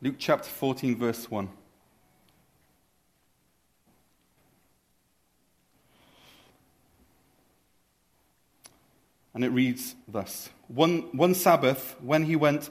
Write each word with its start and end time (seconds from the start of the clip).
Luke 0.00 0.14
chapter 0.16 0.48
14, 0.48 0.96
verse 0.96 1.28
1. 1.28 1.48
And 9.34 9.44
it 9.44 9.48
reads 9.48 9.96
thus 10.06 10.50
one, 10.68 11.00
one 11.16 11.34
Sabbath, 11.34 11.96
when 12.00 12.24
he 12.24 12.36
went 12.36 12.70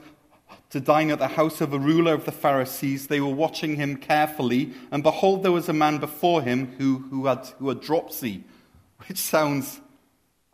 to 0.70 0.80
dine 0.80 1.10
at 1.10 1.18
the 1.18 1.28
house 1.28 1.60
of 1.60 1.72
a 1.72 1.78
ruler 1.78 2.14
of 2.14 2.24
the 2.24 2.32
Pharisees, 2.32 3.08
they 3.08 3.20
were 3.20 3.34
watching 3.34 3.76
him 3.76 3.96
carefully, 3.96 4.72
and 4.90 5.02
behold, 5.02 5.42
there 5.42 5.52
was 5.52 5.68
a 5.68 5.72
man 5.72 5.98
before 5.98 6.42
him 6.42 6.74
who, 6.78 6.98
who, 7.10 7.26
had, 7.26 7.46
who 7.58 7.68
had 7.68 7.80
dropsy, 7.80 8.44
which 9.06 9.18
sounds 9.18 9.80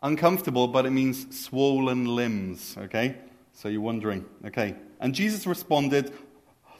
uncomfortable, 0.01 0.67
but 0.67 0.85
it 0.85 0.91
means 0.91 1.37
swollen 1.37 2.05
limbs, 2.05 2.75
okay? 2.77 3.15
So 3.53 3.69
you're 3.69 3.81
wondering, 3.81 4.25
okay. 4.45 4.75
And 4.99 5.13
Jesus 5.13 5.47
responded 5.47 6.11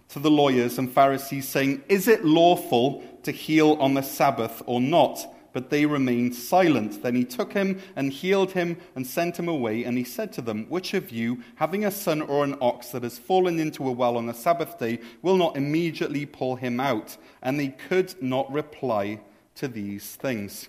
to 0.09 0.19
the 0.19 0.31
lawyers 0.31 0.77
and 0.77 0.91
Pharisees, 0.91 1.47
saying, 1.47 1.83
Is 1.89 2.07
it 2.07 2.25
lawful 2.25 3.03
to 3.23 3.31
heal 3.31 3.73
on 3.79 3.93
the 3.93 4.01
Sabbath 4.01 4.61
or 4.65 4.79
not? 4.79 5.25
But 5.53 5.69
they 5.69 5.85
remained 5.85 6.35
silent. 6.35 7.01
Then 7.01 7.15
he 7.15 7.23
took 7.23 7.53
him 7.53 7.81
and 7.95 8.11
healed 8.11 8.51
him 8.51 8.77
and 8.93 9.07
sent 9.07 9.39
him 9.39 9.47
away. 9.47 9.85
And 9.85 9.97
he 9.97 10.03
said 10.03 10.33
to 10.33 10.41
them, 10.41 10.65
Which 10.67 10.93
of 10.93 11.11
you, 11.11 11.41
having 11.55 11.85
a 11.85 11.91
son 11.91 12.21
or 12.21 12.43
an 12.43 12.57
ox 12.59 12.89
that 12.89 13.03
has 13.03 13.17
fallen 13.17 13.59
into 13.59 13.87
a 13.87 13.91
well 13.91 14.17
on 14.17 14.25
the 14.25 14.33
Sabbath 14.33 14.77
day, 14.77 14.99
will 15.21 15.37
not 15.37 15.55
immediately 15.55 16.25
pull 16.25 16.57
him 16.57 16.81
out? 16.81 17.15
And 17.41 17.57
they 17.57 17.69
could 17.69 18.21
not 18.21 18.51
reply 18.51 19.21
to 19.55 19.69
these 19.69 20.15
things. 20.15 20.67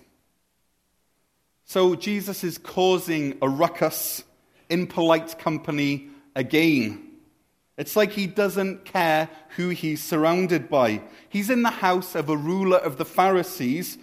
So 1.65 1.95
Jesus 1.95 2.45
is 2.45 2.57
causing 2.57 3.37
a 3.41 3.49
ruckus 3.49 4.23
in 4.69 4.87
polite 4.87 5.37
company 5.37 6.07
again. 6.33 7.06
It's 7.77 7.95
like 7.95 8.11
he 8.11 8.25
doesn't 8.25 8.85
care 8.85 9.29
who 9.55 9.69
he's 9.69 10.03
surrounded 10.03 10.69
by. 10.69 11.01
He's 11.29 11.49
in 11.49 11.61
the 11.61 11.69
house 11.69 12.15
of 12.15 12.29
a 12.29 12.37
ruler 12.37 12.77
of 12.77 12.97
the 12.97 13.05
Pharisees, 13.05 13.97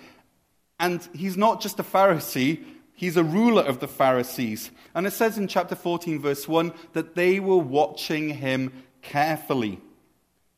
and 0.78 1.06
he's 1.12 1.36
not 1.36 1.60
just 1.60 1.80
a 1.80 1.82
Pharisee, 1.82 2.64
he's 2.94 3.16
a 3.16 3.24
ruler 3.24 3.62
of 3.62 3.80
the 3.80 3.88
Pharisees. 3.88 4.70
And 4.94 5.06
it 5.06 5.12
says 5.12 5.38
in 5.38 5.48
chapter 5.48 5.74
14, 5.74 6.20
verse 6.20 6.46
1, 6.46 6.72
that 6.92 7.16
they 7.16 7.40
were 7.40 7.56
watching 7.56 8.30
him 8.30 8.84
carefully. 9.02 9.80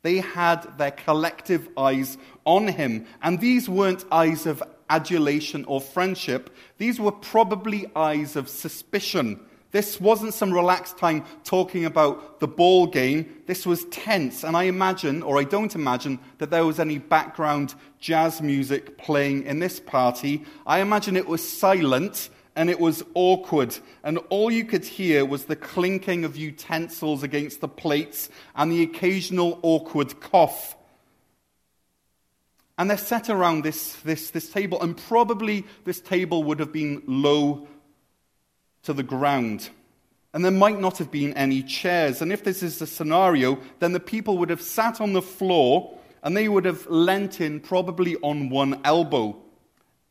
They 0.02 0.18
had 0.18 0.78
their 0.78 0.90
collective 0.90 1.68
eyes 1.76 2.18
on 2.44 2.68
him. 2.68 3.06
And 3.22 3.40
these 3.40 3.68
weren't 3.68 4.04
eyes 4.12 4.46
of 4.46 4.62
adulation 4.88 5.64
or 5.64 5.80
friendship, 5.80 6.54
these 6.78 7.00
were 7.00 7.12
probably 7.12 7.90
eyes 7.96 8.36
of 8.36 8.48
suspicion. 8.48 9.40
This 9.76 10.00
wasn't 10.00 10.32
some 10.32 10.54
relaxed 10.54 10.96
time 10.96 11.22
talking 11.44 11.84
about 11.84 12.40
the 12.40 12.48
ball 12.48 12.86
game. 12.86 13.42
This 13.44 13.66
was 13.66 13.84
tense. 13.90 14.42
And 14.42 14.56
I 14.56 14.62
imagine, 14.62 15.22
or 15.22 15.38
I 15.38 15.44
don't 15.44 15.74
imagine, 15.74 16.18
that 16.38 16.48
there 16.48 16.64
was 16.64 16.80
any 16.80 16.96
background 16.96 17.74
jazz 17.98 18.40
music 18.40 18.96
playing 18.96 19.42
in 19.42 19.58
this 19.58 19.78
party. 19.78 20.46
I 20.66 20.80
imagine 20.80 21.14
it 21.14 21.28
was 21.28 21.46
silent 21.46 22.30
and 22.56 22.70
it 22.70 22.80
was 22.80 23.04
awkward. 23.12 23.76
And 24.02 24.16
all 24.30 24.50
you 24.50 24.64
could 24.64 24.86
hear 24.86 25.26
was 25.26 25.44
the 25.44 25.56
clinking 25.56 26.24
of 26.24 26.38
utensils 26.38 27.22
against 27.22 27.60
the 27.60 27.68
plates 27.68 28.30
and 28.54 28.72
the 28.72 28.82
occasional 28.82 29.58
awkward 29.60 30.20
cough. 30.20 30.74
And 32.78 32.88
they're 32.88 32.96
set 32.96 33.28
around 33.28 33.62
this, 33.62 33.96
this, 33.96 34.30
this 34.30 34.48
table, 34.48 34.80
and 34.80 34.96
probably 34.96 35.66
this 35.84 36.00
table 36.00 36.44
would 36.44 36.60
have 36.60 36.72
been 36.72 37.02
low 37.06 37.68
to 38.86 38.92
the 38.92 39.02
ground. 39.02 39.68
And 40.32 40.44
there 40.44 40.52
might 40.52 40.80
not 40.80 40.98
have 40.98 41.10
been 41.10 41.32
any 41.34 41.62
chairs. 41.62 42.22
And 42.22 42.32
if 42.32 42.44
this 42.44 42.62
is 42.62 42.78
the 42.78 42.86
scenario, 42.86 43.58
then 43.78 43.92
the 43.92 44.00
people 44.00 44.38
would 44.38 44.50
have 44.50 44.62
sat 44.62 45.00
on 45.00 45.12
the 45.12 45.22
floor 45.22 45.96
and 46.22 46.36
they 46.36 46.48
would 46.48 46.64
have 46.64 46.86
leant 46.86 47.40
in 47.40 47.60
probably 47.60 48.16
on 48.16 48.48
one 48.50 48.80
elbow. 48.84 49.36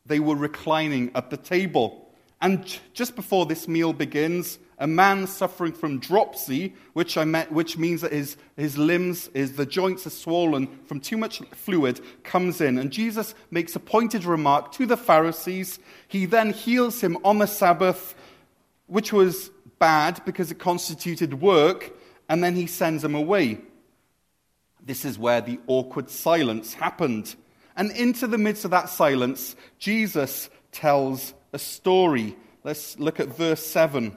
They 0.04 0.20
were 0.20 0.36
reclining 0.36 1.10
at 1.14 1.30
the 1.30 1.36
table. 1.36 2.10
And 2.40 2.78
just 2.92 3.16
before 3.16 3.46
this 3.46 3.66
meal 3.66 3.92
begins, 3.92 4.58
a 4.78 4.86
man 4.86 5.26
suffering 5.26 5.72
from 5.72 6.00
dropsy, 6.00 6.74
which, 6.92 7.16
I 7.16 7.24
met, 7.24 7.50
which 7.50 7.78
means 7.78 8.02
that 8.02 8.12
his, 8.12 8.36
his 8.56 8.76
limbs, 8.76 9.30
his, 9.32 9.54
the 9.54 9.64
joints 9.64 10.06
are 10.06 10.10
swollen 10.10 10.68
from 10.84 11.00
too 11.00 11.16
much 11.16 11.40
fluid, 11.52 12.00
comes 12.24 12.60
in. 12.60 12.78
And 12.78 12.90
Jesus 12.90 13.34
makes 13.50 13.74
a 13.74 13.80
pointed 13.80 14.24
remark 14.24 14.72
to 14.72 14.84
the 14.84 14.98
Pharisees. 14.98 15.78
He 16.08 16.26
then 16.26 16.52
heals 16.52 17.00
him 17.00 17.16
on 17.24 17.38
the 17.38 17.46
Sabbath 17.46 18.14
which 18.86 19.12
was 19.12 19.50
bad 19.78 20.24
because 20.24 20.50
it 20.50 20.58
constituted 20.58 21.40
work, 21.40 21.92
and 22.28 22.42
then 22.42 22.54
he 22.54 22.66
sends 22.66 23.02
them 23.02 23.14
away. 23.14 23.60
This 24.84 25.04
is 25.04 25.18
where 25.18 25.40
the 25.40 25.58
awkward 25.66 26.10
silence 26.10 26.74
happened. 26.74 27.34
And 27.76 27.90
into 27.92 28.26
the 28.26 28.38
midst 28.38 28.64
of 28.64 28.70
that 28.70 28.88
silence, 28.88 29.56
Jesus 29.78 30.48
tells 30.72 31.34
a 31.52 31.58
story. 31.58 32.36
Let's 32.64 32.98
look 32.98 33.20
at 33.20 33.28
verse 33.28 33.64
7. 33.64 34.16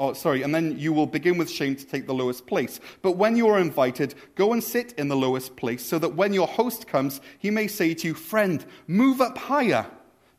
Oh, 0.00 0.14
sorry, 0.14 0.40
and 0.40 0.54
then 0.54 0.78
you 0.78 0.94
will 0.94 1.06
begin 1.06 1.36
with 1.36 1.50
shame 1.50 1.76
to 1.76 1.84
take 1.84 2.06
the 2.06 2.14
lowest 2.14 2.46
place. 2.46 2.80
But 3.02 3.18
when 3.18 3.36
you 3.36 3.48
are 3.48 3.58
invited, 3.58 4.14
go 4.34 4.54
and 4.54 4.64
sit 4.64 4.92
in 4.92 5.08
the 5.08 5.16
lowest 5.16 5.56
place, 5.56 5.84
so 5.84 5.98
that 5.98 6.14
when 6.14 6.32
your 6.32 6.46
host 6.46 6.86
comes, 6.86 7.20
he 7.38 7.50
may 7.50 7.66
say 7.66 7.92
to 7.92 8.08
you, 8.08 8.14
Friend, 8.14 8.64
move 8.86 9.20
up 9.20 9.36
higher. 9.36 9.84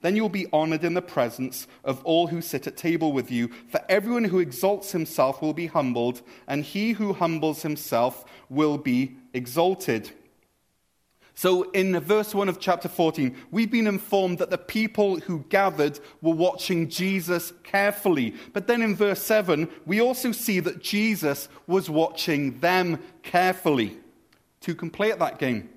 Then 0.01 0.15
you 0.15 0.23
will 0.23 0.29
be 0.29 0.47
honored 0.51 0.83
in 0.83 0.95
the 0.95 1.01
presence 1.03 1.67
of 1.83 2.03
all 2.03 2.25
who 2.25 2.41
sit 2.41 2.65
at 2.65 2.75
table 2.75 3.13
with 3.13 3.29
you. 3.29 3.51
For 3.69 3.79
everyone 3.87 4.23
who 4.23 4.39
exalts 4.39 4.93
himself 4.93 5.43
will 5.43 5.53
be 5.53 5.67
humbled, 5.67 6.23
and 6.47 6.63
he 6.63 6.93
who 6.93 7.13
humbles 7.13 7.61
himself 7.61 8.25
will 8.49 8.79
be 8.79 9.15
exalted. 9.31 10.09
So, 11.41 11.63
in 11.71 11.99
verse 12.01 12.35
1 12.35 12.49
of 12.49 12.59
chapter 12.59 12.87
14, 12.87 13.35
we've 13.49 13.71
been 13.71 13.87
informed 13.87 14.37
that 14.37 14.51
the 14.51 14.59
people 14.59 15.19
who 15.21 15.43
gathered 15.49 15.99
were 16.21 16.35
watching 16.35 16.87
Jesus 16.87 17.51
carefully. 17.63 18.35
But 18.53 18.67
then 18.67 18.83
in 18.83 18.95
verse 18.95 19.23
7, 19.23 19.67
we 19.87 19.99
also 19.99 20.33
see 20.33 20.59
that 20.59 20.83
Jesus 20.83 21.49
was 21.65 21.89
watching 21.89 22.59
them 22.59 23.01
carefully 23.23 23.97
to 24.59 24.75
at 24.75 25.17
that 25.17 25.39
game. 25.39 25.67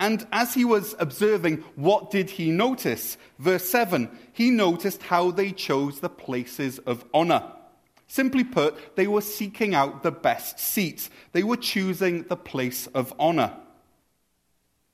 And 0.00 0.26
as 0.32 0.54
he 0.54 0.64
was 0.64 0.96
observing, 0.98 1.58
what 1.76 2.10
did 2.10 2.28
he 2.28 2.50
notice? 2.50 3.16
Verse 3.38 3.68
7 3.68 4.10
he 4.32 4.50
noticed 4.50 5.04
how 5.04 5.30
they 5.30 5.52
chose 5.52 6.00
the 6.00 6.08
places 6.08 6.80
of 6.80 7.04
honor. 7.14 7.44
Simply 8.08 8.42
put, 8.42 8.96
they 8.96 9.06
were 9.06 9.20
seeking 9.20 9.72
out 9.72 10.02
the 10.02 10.10
best 10.10 10.58
seats, 10.58 11.10
they 11.30 11.44
were 11.44 11.56
choosing 11.56 12.24
the 12.24 12.36
place 12.36 12.88
of 12.88 13.14
honor. 13.20 13.52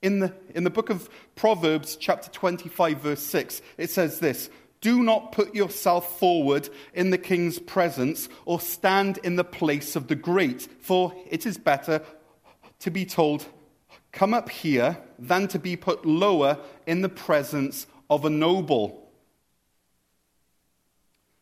In 0.01 0.19
the, 0.19 0.33
in 0.53 0.63
the 0.63 0.69
book 0.69 0.89
of 0.89 1.09
Proverbs, 1.35 1.95
chapter 1.95 2.29
25, 2.29 3.01
verse 3.01 3.23
6, 3.23 3.61
it 3.77 3.89
says 3.89 4.19
this 4.19 4.49
Do 4.79 5.01
not 5.01 5.31
put 5.31 5.55
yourself 5.55 6.19
forward 6.19 6.69
in 6.93 7.09
the 7.09 7.17
king's 7.17 7.57
presence 7.57 8.29
or 8.45 8.59
stand 8.59 9.17
in 9.23 9.37
the 9.37 9.43
place 9.43 9.95
of 9.95 10.07
the 10.07 10.15
great, 10.15 10.67
for 10.81 11.13
it 11.29 11.45
is 11.45 11.57
better 11.57 12.01
to 12.79 12.91
be 12.91 13.05
told, 13.05 13.45
Come 14.11 14.33
up 14.33 14.49
here, 14.49 14.97
than 15.17 15.47
to 15.49 15.59
be 15.59 15.75
put 15.75 16.05
lower 16.05 16.59
in 16.85 17.01
the 17.01 17.09
presence 17.09 17.87
of 18.09 18.23
a 18.23 18.29
noble. 18.29 19.11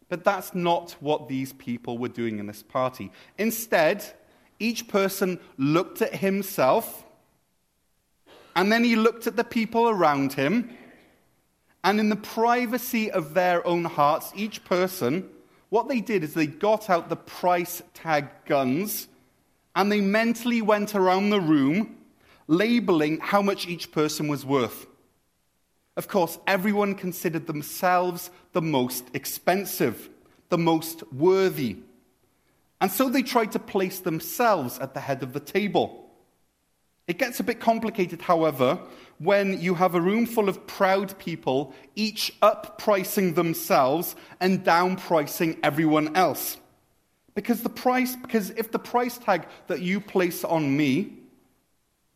But 0.08 0.24
that's 0.24 0.54
not 0.54 0.96
what 1.00 1.28
these 1.28 1.52
people 1.54 1.98
were 1.98 2.10
doing 2.10 2.40
in 2.40 2.48
this 2.48 2.64
party. 2.64 3.12
Instead, 3.38 4.06
each 4.60 4.88
person 4.88 5.40
looked 5.58 6.02
at 6.02 6.16
himself 6.16 7.05
and 8.56 8.72
then 8.72 8.84
he 8.84 8.96
looked 8.96 9.28
at 9.28 9.36
the 9.36 9.44
people 9.44 9.90
around 9.90 10.34
him, 10.34 10.70
and 11.84 12.00
in 12.00 12.10
the 12.10 12.16
privacy 12.16 13.12
of 13.12 13.34
their 13.34 13.66
own 13.68 13.86
hearts, 13.86 14.32
each 14.36 14.64
person, 14.66 15.30
what 15.70 15.88
they 15.88 16.02
did 16.02 16.24
is 16.24 16.34
they 16.34 16.48
got 16.48 16.90
out 16.90 17.10
the 17.10 17.16
price 17.16 17.84
tag 17.94 18.28
guns 18.46 19.08
and 19.76 19.92
they 19.92 20.02
mentally 20.02 20.62
went 20.62 20.96
around 20.96 21.30
the 21.30 21.40
room 21.40 21.98
labeling 22.48 23.20
how 23.20 23.42
much 23.42 23.68
each 23.68 23.92
person 23.92 24.28
was 24.28 24.46
worth. 24.46 24.88
Of 25.98 26.08
course, 26.08 26.38
everyone 26.48 26.96
considered 26.96 27.48
themselves 27.48 28.30
the 28.54 28.62
most 28.62 29.06
expensive, 29.14 30.10
the 30.50 30.58
most 30.58 31.04
worthy. 31.14 31.78
And 32.82 32.92
so 32.92 33.10
they 33.10 33.24
tried 33.24 33.52
to 33.54 33.60
place 33.60 34.00
themselves 34.00 34.80
at 34.80 34.94
the 34.94 35.00
head 35.00 35.24
of 35.24 35.34
the 35.34 35.40
table. 35.40 36.05
It 37.08 37.20
gets 37.20 37.40
a 37.40 37.44
bit 37.44 37.60
complicated, 37.60 38.22
however, 38.22 38.80
when 39.20 39.62
you 39.62 39.76
have 39.76 39.94
a 39.94 40.02
room 40.02 40.26
full 40.26 40.50
of 40.50 40.66
proud 40.66 41.18
people, 41.20 41.74
each 41.96 42.34
up 42.42 42.80
pricing 42.80 43.36
themselves 43.36 44.16
and 44.40 44.64
down 44.64 44.96
pricing 44.96 45.58
everyone 45.62 46.16
else. 46.16 46.58
Because 47.36 47.62
the 47.62 47.70
price, 47.70 48.16
because 48.16 48.50
if 48.52 48.72
the 48.72 48.80
price 48.80 49.18
tag 49.18 49.48
that 49.68 49.82
you 49.82 50.00
place 50.00 50.44
on 50.44 50.76
me 50.76 51.14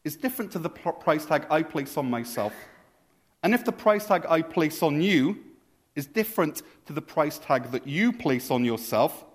is 0.04 0.16
different 0.16 0.52
to 0.54 0.60
the 0.60 0.70
price 0.70 1.26
tag 1.26 1.46
I 1.52 1.62
place 1.62 1.96
on 1.96 2.10
myself, 2.10 2.54
and 3.44 3.54
if 3.54 3.64
the 3.66 3.72
price 3.72 4.08
tag 4.08 4.26
I 4.28 4.42
place 4.42 4.82
on 4.82 5.02
you 5.02 5.38
is 5.96 6.08
different 6.08 6.64
to 6.88 6.94
the 6.94 7.02
price 7.02 7.38
tag 7.38 7.72
that 7.72 7.86
you 7.86 8.12
place 8.12 8.50
on 8.50 8.66
yourself, 8.66 9.26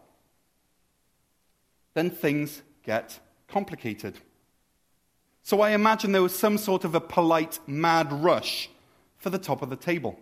then 1.95 2.11
things 2.11 2.63
get 2.83 3.21
complicated. 3.47 4.19
So 5.45 5.61
I 5.61 5.71
imagine 5.71 6.13
there 6.13 6.23
was 6.23 6.35
some 6.35 6.57
sort 6.57 6.85
of 6.85 6.95
a 6.95 7.01
polite 7.01 7.61
mad 7.67 8.11
rush 8.13 8.71
for 9.19 9.29
the 9.29 9.39
top 9.39 9.61
of 9.61 9.69
the 9.71 9.77
table. 9.77 10.19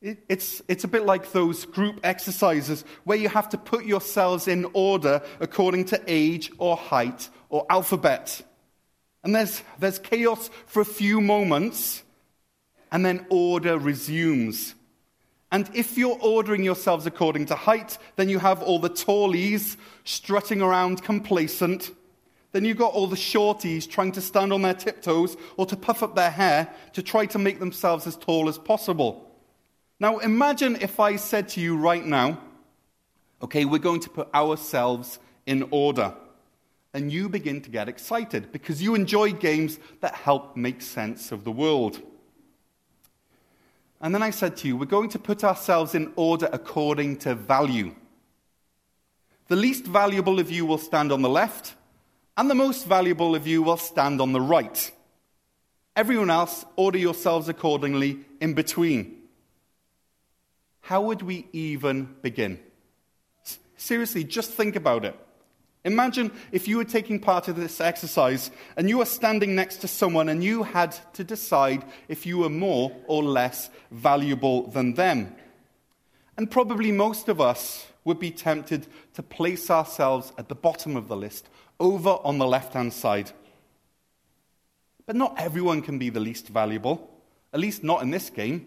It's, 0.00 0.62
it's 0.66 0.82
a 0.82 0.88
bit 0.88 1.04
like 1.04 1.30
those 1.30 1.64
group 1.66 2.00
exercises 2.02 2.84
where 3.04 3.18
you 3.18 3.28
have 3.28 3.50
to 3.50 3.58
put 3.58 3.84
yourselves 3.84 4.48
in 4.48 4.66
order 4.72 5.22
according 5.38 5.84
to 5.86 6.02
age 6.08 6.50
or 6.58 6.76
height 6.76 7.28
or 7.50 7.66
alphabet. 7.70 8.42
And 9.22 9.34
there's, 9.34 9.62
there's 9.78 9.98
chaos 9.98 10.50
for 10.66 10.80
a 10.80 10.86
few 10.86 11.20
moments, 11.20 12.02
and 12.90 13.06
then 13.06 13.26
order 13.28 13.78
resumes. 13.78 14.74
And 15.52 15.70
if 15.74 15.96
you're 15.96 16.18
ordering 16.20 16.64
yourselves 16.64 17.06
according 17.06 17.46
to 17.46 17.54
height, 17.54 17.98
then 18.16 18.28
you 18.28 18.38
have 18.38 18.62
all 18.62 18.78
the 18.78 18.88
tallies 18.88 19.76
strutting 20.02 20.62
around 20.62 21.04
complacent. 21.04 21.92
Then 22.52 22.64
you've 22.66 22.78
got 22.78 22.92
all 22.92 23.06
the 23.06 23.16
shorties 23.16 23.88
trying 23.88 24.12
to 24.12 24.20
stand 24.20 24.52
on 24.52 24.62
their 24.62 24.74
tiptoes 24.74 25.36
or 25.56 25.66
to 25.66 25.76
puff 25.76 26.02
up 26.02 26.14
their 26.14 26.30
hair 26.30 26.72
to 26.92 27.02
try 27.02 27.26
to 27.26 27.38
make 27.38 27.58
themselves 27.58 28.06
as 28.06 28.16
tall 28.16 28.48
as 28.48 28.58
possible. 28.58 29.30
Now, 29.98 30.18
imagine 30.18 30.76
if 30.80 31.00
I 31.00 31.16
said 31.16 31.48
to 31.50 31.60
you 31.60 31.76
right 31.76 32.04
now, 32.04 32.40
okay, 33.40 33.64
we're 33.64 33.78
going 33.78 34.00
to 34.00 34.10
put 34.10 34.32
ourselves 34.34 35.18
in 35.46 35.66
order. 35.70 36.14
And 36.94 37.10
you 37.10 37.30
begin 37.30 37.62
to 37.62 37.70
get 37.70 37.88
excited 37.88 38.52
because 38.52 38.82
you 38.82 38.94
enjoy 38.94 39.32
games 39.32 39.78
that 40.00 40.14
help 40.14 40.56
make 40.56 40.82
sense 40.82 41.32
of 41.32 41.44
the 41.44 41.52
world. 41.52 42.00
And 44.02 44.14
then 44.14 44.22
I 44.22 44.30
said 44.30 44.56
to 44.58 44.68
you, 44.68 44.76
we're 44.76 44.84
going 44.86 45.08
to 45.10 45.18
put 45.18 45.42
ourselves 45.42 45.94
in 45.94 46.12
order 46.16 46.50
according 46.52 47.18
to 47.18 47.34
value. 47.34 47.94
The 49.48 49.56
least 49.56 49.84
valuable 49.84 50.38
of 50.38 50.50
you 50.50 50.66
will 50.66 50.78
stand 50.78 51.12
on 51.12 51.22
the 51.22 51.28
left, 51.28 51.74
and 52.36 52.50
the 52.50 52.54
most 52.54 52.86
valuable 52.86 53.34
of 53.34 53.46
you 53.46 53.62
will 53.62 53.76
stand 53.76 54.20
on 54.20 54.32
the 54.32 54.40
right. 54.40 54.90
Everyone 55.94 56.30
else, 56.30 56.64
order 56.76 56.98
yourselves 56.98 57.48
accordingly 57.48 58.20
in 58.40 58.54
between. 58.54 59.18
How 60.80 61.02
would 61.02 61.22
we 61.22 61.46
even 61.52 62.16
begin? 62.22 62.58
Seriously, 63.76 64.24
just 64.24 64.52
think 64.52 64.76
about 64.76 65.04
it. 65.04 65.14
Imagine 65.84 66.30
if 66.52 66.68
you 66.68 66.76
were 66.76 66.84
taking 66.84 67.18
part 67.18 67.48
in 67.48 67.58
this 67.58 67.80
exercise 67.80 68.50
and 68.76 68.88
you 68.88 68.98
were 68.98 69.04
standing 69.04 69.54
next 69.54 69.78
to 69.78 69.88
someone 69.88 70.28
and 70.28 70.42
you 70.42 70.62
had 70.62 70.96
to 71.14 71.24
decide 71.24 71.84
if 72.08 72.24
you 72.24 72.38
were 72.38 72.48
more 72.48 72.92
or 73.08 73.22
less 73.22 73.68
valuable 73.90 74.68
than 74.68 74.94
them. 74.94 75.34
And 76.36 76.50
probably 76.50 76.92
most 76.92 77.28
of 77.28 77.40
us 77.40 77.86
would 78.04 78.18
be 78.18 78.30
tempted 78.30 78.86
to 79.14 79.22
place 79.22 79.70
ourselves 79.70 80.32
at 80.38 80.48
the 80.48 80.54
bottom 80.54 80.96
of 80.96 81.08
the 81.08 81.16
list 81.16 81.48
over 81.82 82.10
on 82.24 82.38
the 82.38 82.46
left 82.46 82.74
hand 82.74 82.92
side. 82.92 83.32
But 85.04 85.16
not 85.16 85.34
everyone 85.38 85.82
can 85.82 85.98
be 85.98 86.10
the 86.10 86.20
least 86.20 86.48
valuable, 86.48 87.10
at 87.52 87.60
least 87.60 87.82
not 87.82 88.02
in 88.02 88.10
this 88.10 88.30
game. 88.30 88.66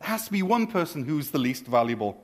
There 0.00 0.08
has 0.08 0.26
to 0.26 0.32
be 0.32 0.42
one 0.42 0.68
person 0.68 1.04
who's 1.04 1.30
the 1.30 1.38
least 1.38 1.66
valuable. 1.66 2.22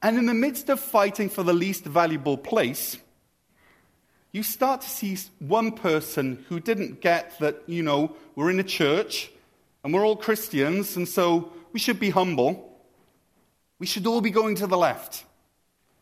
And 0.00 0.16
in 0.16 0.26
the 0.26 0.34
midst 0.34 0.68
of 0.68 0.78
fighting 0.78 1.28
for 1.28 1.42
the 1.42 1.52
least 1.52 1.84
valuable 1.84 2.38
place, 2.38 2.98
you 4.32 4.42
start 4.42 4.80
to 4.82 4.88
see 4.88 5.18
one 5.40 5.72
person 5.72 6.44
who 6.48 6.60
didn't 6.60 7.00
get 7.00 7.38
that, 7.40 7.62
you 7.66 7.82
know, 7.82 8.14
we're 8.36 8.50
in 8.50 8.60
a 8.60 8.64
church 8.64 9.30
and 9.82 9.92
we're 9.92 10.06
all 10.06 10.16
Christians, 10.16 10.96
and 10.96 11.06
so 11.06 11.52
we 11.72 11.78
should 11.78 12.00
be 12.00 12.10
humble. 12.10 12.78
We 13.78 13.86
should 13.86 14.06
all 14.06 14.20
be 14.20 14.30
going 14.30 14.54
to 14.56 14.66
the 14.66 14.78
left. 14.78 15.24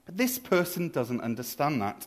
But 0.05 0.17
this 0.17 0.39
person 0.39 0.89
doesn't 0.89 1.21
understand 1.21 1.83
that. 1.83 2.07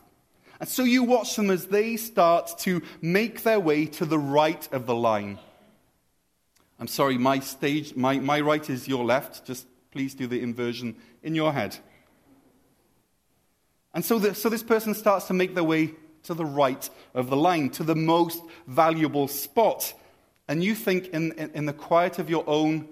And 0.59 0.69
so 0.69 0.83
you 0.83 1.03
watch 1.03 1.35
them 1.35 1.51
as 1.51 1.67
they 1.67 1.97
start 1.97 2.57
to 2.59 2.81
make 3.01 3.43
their 3.43 3.59
way 3.59 3.85
to 3.87 4.05
the 4.05 4.19
right 4.19 4.67
of 4.71 4.85
the 4.85 4.95
line. 4.95 5.39
I'm 6.79 6.87
sorry, 6.87 7.17
my 7.17 7.39
stage, 7.39 7.95
my, 7.95 8.19
my 8.19 8.41
right 8.41 8.69
is 8.69 8.87
your 8.87 9.05
left. 9.05 9.45
Just 9.45 9.67
please 9.91 10.13
do 10.13 10.27
the 10.27 10.41
inversion 10.41 10.95
in 11.23 11.35
your 11.35 11.53
head. 11.53 11.77
And 13.93 14.03
so, 14.03 14.19
the, 14.19 14.35
so 14.35 14.49
this 14.49 14.63
person 14.63 14.93
starts 14.93 15.27
to 15.27 15.33
make 15.33 15.55
their 15.55 15.63
way 15.63 15.93
to 16.23 16.33
the 16.33 16.45
right 16.45 16.89
of 17.13 17.29
the 17.29 17.37
line, 17.37 17.69
to 17.71 17.83
the 17.83 17.95
most 17.95 18.41
valuable 18.67 19.27
spot. 19.27 19.93
And 20.47 20.63
you 20.63 20.75
think, 20.75 21.07
in, 21.07 21.31
in, 21.33 21.51
in 21.51 21.65
the 21.65 21.73
quiet 21.73 22.19
of 22.19 22.29
your 22.29 22.43
own 22.47 22.89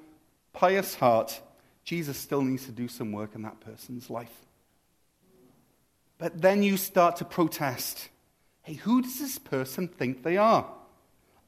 pious 0.54 0.95
heart, 0.95 1.42
Jesus 1.83 2.18
still 2.18 2.42
needs 2.42 2.66
to 2.66 2.71
do 2.71 2.88
some 2.88 3.12
work 3.12 3.36
in 3.36 3.42
that 3.42 3.59
person's 3.59 4.09
life. 4.09 4.31
But 6.23 6.41
then 6.41 6.63
you 6.63 6.77
start 6.77 7.17
to 7.17 7.25
protest. 7.25 8.07
Hey, 8.61 8.75
who 8.75 9.01
does 9.01 9.19
this 9.19 9.37
person 9.37 9.89
think 9.89 10.23
they 10.23 10.37
are? 10.37 10.65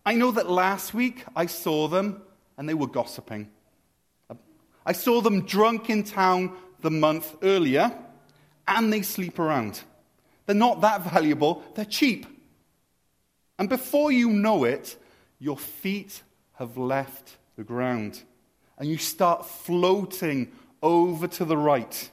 I 0.06 0.16
know 0.16 0.32
that 0.32 0.50
last 0.50 0.94
week 0.94 1.24
I 1.34 1.46
saw 1.46 1.88
them 1.88 2.22
and 2.58 2.68
they 2.68 2.74
were 2.74 2.88
gossiping. 2.88 3.50
I 4.86 4.92
saw 4.92 5.22
them 5.22 5.46
drunk 5.46 5.90
in 5.90 6.04
town 6.04 6.58
the 6.82 6.92
month 6.92 7.38
earlier 7.42 7.90
and 8.68 8.92
they 8.92 9.02
sleep 9.02 9.40
around. 9.40 9.82
They're 10.46 10.54
not 10.58 10.82
that 10.82 11.10
valuable, 11.10 11.64
they're 11.76 11.86
cheap. 11.86 12.26
And 13.58 13.70
before 13.70 14.12
you 14.12 14.30
know 14.30 14.66
it, 14.66 14.98
your 15.40 15.58
feet 15.58 16.22
have 16.56 16.78
left 16.78 17.38
the 17.56 17.64
ground 17.64 18.22
and 18.78 18.90
you 18.90 18.98
start 18.98 19.46
floating 19.46 20.52
over 20.84 21.30
to 21.30 21.46
the 21.46 21.56
right. 21.56 22.12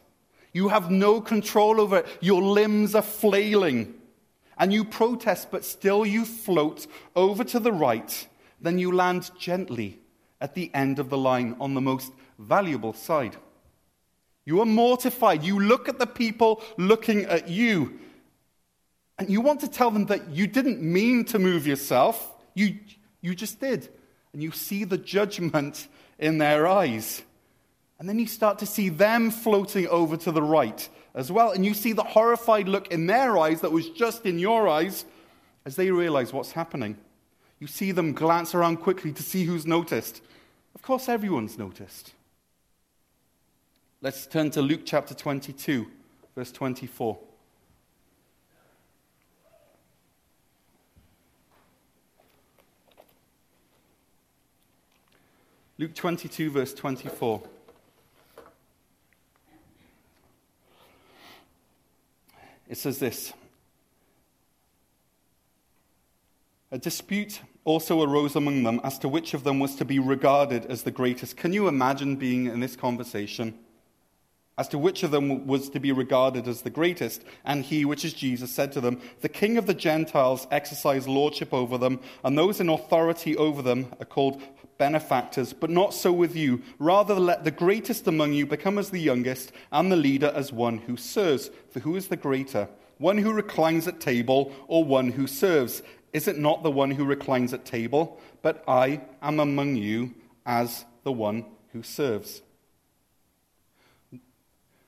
You 0.52 0.68
have 0.68 0.90
no 0.90 1.20
control 1.20 1.80
over 1.80 1.98
it. 1.98 2.06
Your 2.20 2.42
limbs 2.42 2.94
are 2.94 3.02
flailing. 3.02 3.94
And 4.58 4.72
you 4.72 4.84
protest, 4.84 5.50
but 5.50 5.64
still 5.64 6.04
you 6.04 6.24
float 6.24 6.86
over 7.16 7.42
to 7.44 7.58
the 7.58 7.72
right. 7.72 8.28
Then 8.60 8.78
you 8.78 8.92
land 8.92 9.30
gently 9.38 9.98
at 10.40 10.54
the 10.54 10.70
end 10.74 10.98
of 10.98 11.08
the 11.08 11.16
line 11.16 11.56
on 11.60 11.74
the 11.74 11.80
most 11.80 12.12
valuable 12.38 12.92
side. 12.92 13.36
You 14.44 14.60
are 14.60 14.66
mortified. 14.66 15.42
You 15.42 15.60
look 15.60 15.88
at 15.88 15.98
the 15.98 16.06
people 16.06 16.62
looking 16.76 17.24
at 17.24 17.48
you. 17.48 17.98
And 19.18 19.30
you 19.30 19.40
want 19.40 19.60
to 19.60 19.68
tell 19.68 19.90
them 19.90 20.06
that 20.06 20.30
you 20.30 20.46
didn't 20.46 20.82
mean 20.82 21.24
to 21.26 21.38
move 21.38 21.66
yourself. 21.66 22.34
You, 22.54 22.78
you 23.20 23.34
just 23.34 23.60
did. 23.60 23.88
And 24.32 24.42
you 24.42 24.50
see 24.50 24.84
the 24.84 24.98
judgment 24.98 25.86
in 26.18 26.38
their 26.38 26.66
eyes. 26.66 27.22
And 28.02 28.08
then 28.08 28.18
you 28.18 28.26
start 28.26 28.58
to 28.58 28.66
see 28.66 28.88
them 28.88 29.30
floating 29.30 29.86
over 29.86 30.16
to 30.16 30.32
the 30.32 30.42
right 30.42 30.88
as 31.14 31.30
well. 31.30 31.52
And 31.52 31.64
you 31.64 31.72
see 31.72 31.92
the 31.92 32.02
horrified 32.02 32.66
look 32.66 32.88
in 32.90 33.06
their 33.06 33.38
eyes 33.38 33.60
that 33.60 33.70
was 33.70 33.88
just 33.90 34.26
in 34.26 34.40
your 34.40 34.66
eyes 34.66 35.04
as 35.64 35.76
they 35.76 35.88
realize 35.92 36.32
what's 36.32 36.50
happening. 36.50 36.96
You 37.60 37.68
see 37.68 37.92
them 37.92 38.12
glance 38.12 38.56
around 38.56 38.78
quickly 38.78 39.12
to 39.12 39.22
see 39.22 39.44
who's 39.44 39.66
noticed. 39.66 40.20
Of 40.74 40.82
course, 40.82 41.08
everyone's 41.08 41.56
noticed. 41.56 42.14
Let's 44.00 44.26
turn 44.26 44.50
to 44.50 44.62
Luke 44.62 44.80
chapter 44.84 45.14
22, 45.14 45.86
verse 46.34 46.50
24. 46.50 47.18
Luke 55.78 55.94
22, 55.94 56.50
verse 56.50 56.74
24. 56.74 57.42
It 62.72 62.78
says 62.78 62.98
this 62.98 63.34
A 66.70 66.78
dispute 66.78 67.42
also 67.64 68.02
arose 68.02 68.34
among 68.34 68.62
them 68.62 68.80
as 68.82 68.98
to 69.00 69.10
which 69.10 69.34
of 69.34 69.44
them 69.44 69.60
was 69.60 69.74
to 69.76 69.84
be 69.84 69.98
regarded 69.98 70.64
as 70.64 70.82
the 70.82 70.90
greatest. 70.90 71.36
Can 71.36 71.52
you 71.52 71.68
imagine 71.68 72.16
being 72.16 72.46
in 72.46 72.60
this 72.60 72.74
conversation? 72.74 73.58
As 74.58 74.68
to 74.68 74.78
which 74.78 75.02
of 75.02 75.10
them 75.10 75.46
was 75.46 75.70
to 75.70 75.80
be 75.80 75.92
regarded 75.92 76.46
as 76.46 76.60
the 76.62 76.70
greatest. 76.70 77.24
And 77.44 77.64
he, 77.64 77.84
which 77.84 78.04
is 78.04 78.12
Jesus, 78.12 78.50
said 78.50 78.70
to 78.72 78.80
them, 78.80 79.00
The 79.22 79.28
king 79.28 79.56
of 79.56 79.66
the 79.66 79.74
Gentiles 79.74 80.46
exercise 80.50 81.08
lordship 81.08 81.54
over 81.54 81.78
them, 81.78 82.00
and 82.22 82.36
those 82.36 82.60
in 82.60 82.68
authority 82.68 83.36
over 83.36 83.62
them 83.62 83.92
are 83.98 84.04
called 84.04 84.42
benefactors. 84.76 85.52
But 85.52 85.70
not 85.70 85.94
so 85.94 86.12
with 86.12 86.36
you. 86.36 86.62
Rather, 86.78 87.14
let 87.14 87.44
the 87.44 87.50
greatest 87.50 88.06
among 88.06 88.34
you 88.34 88.46
become 88.46 88.78
as 88.78 88.90
the 88.90 89.00
youngest, 89.00 89.52
and 89.70 89.90
the 89.90 89.96
leader 89.96 90.30
as 90.34 90.52
one 90.52 90.78
who 90.78 90.96
serves. 90.96 91.50
For 91.70 91.80
who 91.80 91.96
is 91.96 92.08
the 92.08 92.16
greater? 92.16 92.68
One 92.98 93.18
who 93.18 93.32
reclines 93.32 93.88
at 93.88 94.00
table, 94.00 94.52
or 94.68 94.84
one 94.84 95.12
who 95.12 95.26
serves? 95.26 95.82
Is 96.12 96.28
it 96.28 96.36
not 96.36 96.62
the 96.62 96.70
one 96.70 96.90
who 96.90 97.06
reclines 97.06 97.54
at 97.54 97.64
table? 97.64 98.20
But 98.42 98.62
I 98.68 99.00
am 99.22 99.40
among 99.40 99.76
you 99.76 100.14
as 100.44 100.84
the 101.04 101.12
one 101.12 101.46
who 101.72 101.82
serves. 101.82 102.42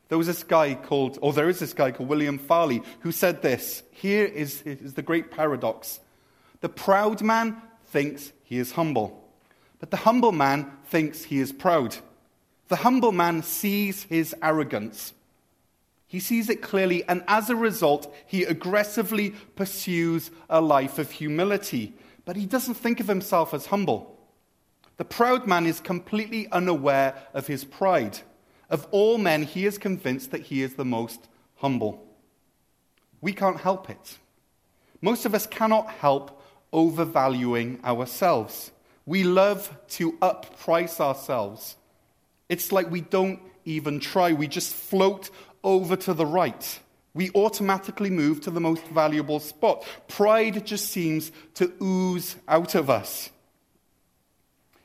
There 0.09 0.19
was 0.19 0.27
this 0.27 0.43
guy 0.43 0.75
called, 0.75 1.19
or 1.23 1.33
there 1.33 1.49
is 1.49 1.59
this 1.59 1.73
guy 1.73 1.91
called 1.91 2.09
William 2.09 2.39
Farley 2.39 2.83
who 3.01 3.13
said 3.13 3.43
this. 3.43 3.83
Here 3.91 4.25
is, 4.25 4.63
is 4.63 4.95
the 4.95 5.03
great 5.03 5.31
paradox. 5.31 6.01
The 6.61 6.69
proud 6.69 7.23
man 7.23 7.61
thinks 7.87 8.33
he 8.43 8.59
is 8.59 8.73
humble, 8.73 9.29
but 9.79 9.91
the 9.91 9.99
humble 9.99 10.33
man 10.33 10.71
thinks 10.87 11.25
he 11.25 11.39
is 11.39 11.53
proud. 11.53 11.97
The 12.69 12.77
humble 12.77 13.13
man 13.13 13.43
sees 13.43 14.05
his 14.05 14.35
arrogance. 14.43 15.13
He 16.07 16.21
sees 16.21 16.49
it 16.49 16.63
clearly, 16.63 17.05
and 17.09 17.25
as 17.27 17.51
a 17.51 17.57
result, 17.57 18.15
he 18.27 18.45
aggressively 18.45 19.31
pursues 19.57 20.31
a 20.49 20.61
life 20.61 20.99
of 20.99 21.11
humility. 21.11 21.93
But 22.25 22.37
he 22.37 22.47
doesn't 22.47 22.75
think 22.75 23.01
of 23.01 23.09
himself 23.09 23.53
as 23.53 23.67
humble. 23.67 24.19
The 24.97 25.05
proud 25.05 25.47
man 25.47 25.67
is 25.67 25.81
completely 25.81 26.49
unaware 26.51 27.15
of 27.35 27.47
his 27.47 27.65
pride. 27.65 28.21
Of 28.75 28.88
all 28.90 29.19
men, 29.19 29.45
he 29.45 29.66
is 29.66 29.78
convinced 29.78 30.33
that 30.33 30.40
he 30.40 30.61
is 30.61 30.75
the 30.75 30.85
most 30.85 31.28
humble. 31.59 32.04
We 33.21 33.33
can't 33.33 33.61
help 33.61 33.88
it. 33.88 34.19
Most 35.00 35.25
of 35.26 35.33
us 35.33 35.47
cannot 35.47 35.90
help 35.90 36.43
overvaluing 36.73 37.78
ourselves. 37.85 38.73
We 39.07 39.23
love 39.23 39.73
to 39.90 40.14
upprice 40.14 40.99
ourselves. 40.99 41.76
It's 42.49 42.73
like 42.73 42.90
we 42.90 43.02
don't 43.02 43.38
even 43.64 44.00
try. 44.00 44.33
We 44.33 44.49
just 44.49 44.75
float 44.75 45.31
over 45.62 45.95
to 45.95 46.12
the 46.12 46.26
right. 46.26 46.81
We 47.14 47.31
automatically 47.37 48.11
move 48.11 48.40
to 48.40 48.50
the 48.50 48.61
most 48.61 48.83
valuable 48.88 49.38
spot. 49.38 49.87
Pride 50.09 50.66
just 50.66 50.87
seems 50.87 51.31
to 51.54 51.73
ooze 51.81 52.35
out 52.49 52.75
of 52.75 52.90
us. 52.90 53.31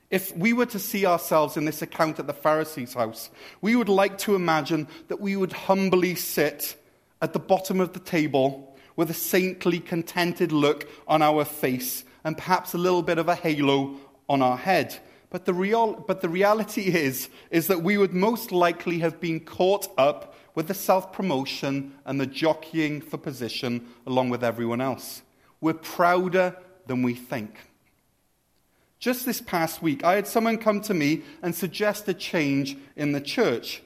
If 0.10 0.36
we 0.36 0.54
were 0.54 0.66
to 0.68 0.80
see 0.80 1.06
ourselves 1.06 1.56
in 1.56 1.66
this 1.66 1.82
account 1.82 2.20
at 2.20 2.26
the 2.26 2.34
Pharisee's 2.34 2.96
house, 2.96 3.30
we 3.62 3.76
would 3.76 3.90
like 3.90 4.18
to 4.20 4.36
imagine 4.36 4.88
that 5.08 5.22
we 5.22 5.36
would 5.36 5.54
humbly 5.54 6.16
sit 6.16 6.76
at 7.22 7.34
the 7.34 7.40
bottom 7.40 7.80
of 7.80 7.94
the 7.94 8.00
table 8.00 8.76
with 8.96 9.12
a 9.12 9.14
saintly, 9.14 9.80
contented 9.80 10.52
look 10.52 10.90
on 11.08 11.22
our 11.22 11.46
face 11.46 12.04
and 12.24 12.38
perhaps 12.38 12.74
a 12.74 12.78
little 12.78 13.04
bit 13.04 13.18
of 13.18 13.30
a 13.30 13.36
halo 13.36 13.98
on 14.28 14.42
our 14.42 14.58
head. 14.58 14.98
But 15.30 15.46
the, 15.46 15.54
real, 15.54 15.94
but 15.94 16.22
the 16.22 16.30
reality 16.30 16.88
is, 16.88 17.30
is 17.52 17.68
that 17.68 17.84
we 17.84 17.98
would 17.98 18.14
most 18.14 18.52
likely 18.52 19.00
have 19.00 19.20
been 19.20 19.40
caught 19.40 19.88
up 19.98 20.36
with 20.56 20.68
the 20.68 20.74
self 20.74 21.14
promotion 21.14 21.94
and 22.06 22.20
the 22.20 22.26
jockeying 22.26 23.02
for 23.02 23.18
position 23.18 23.88
along 24.08 24.30
with 24.30 24.44
everyone 24.44 24.82
else. 24.82 25.22
We're 25.62 25.74
prouder 25.74 26.56
than 26.88 27.04
we 27.04 27.14
think. 27.14 27.69
Just 29.00 29.26
this 29.26 29.40
past 29.40 29.82
week, 29.82 30.04
I 30.04 30.16
had 30.16 30.28
someone 30.28 30.58
come 30.58 30.82
to 30.82 30.94
me 30.94 31.24
and 31.42 31.56
suggest 31.56 32.08
a 32.10 32.14
change 32.14 32.78
in 32.98 33.14
the 33.14 33.22
church. 33.22 33.82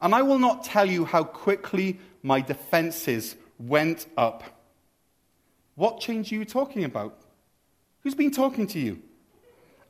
And 0.00 0.14
I 0.14 0.22
will 0.22 0.40
not 0.40 0.64
tell 0.64 0.90
you 0.90 1.04
how 1.04 1.22
quickly 1.22 1.98
my 2.22 2.40
defenses 2.40 3.36
went 3.58 4.06
up. 4.16 4.42
What 5.76 6.00
change 6.00 6.32
are 6.32 6.34
you 6.34 6.44
talking 6.44 6.82
about? 6.82 7.16
Who's 8.00 8.16
been 8.16 8.32
talking 8.32 8.66
to 8.68 8.78
you? 8.78 9.02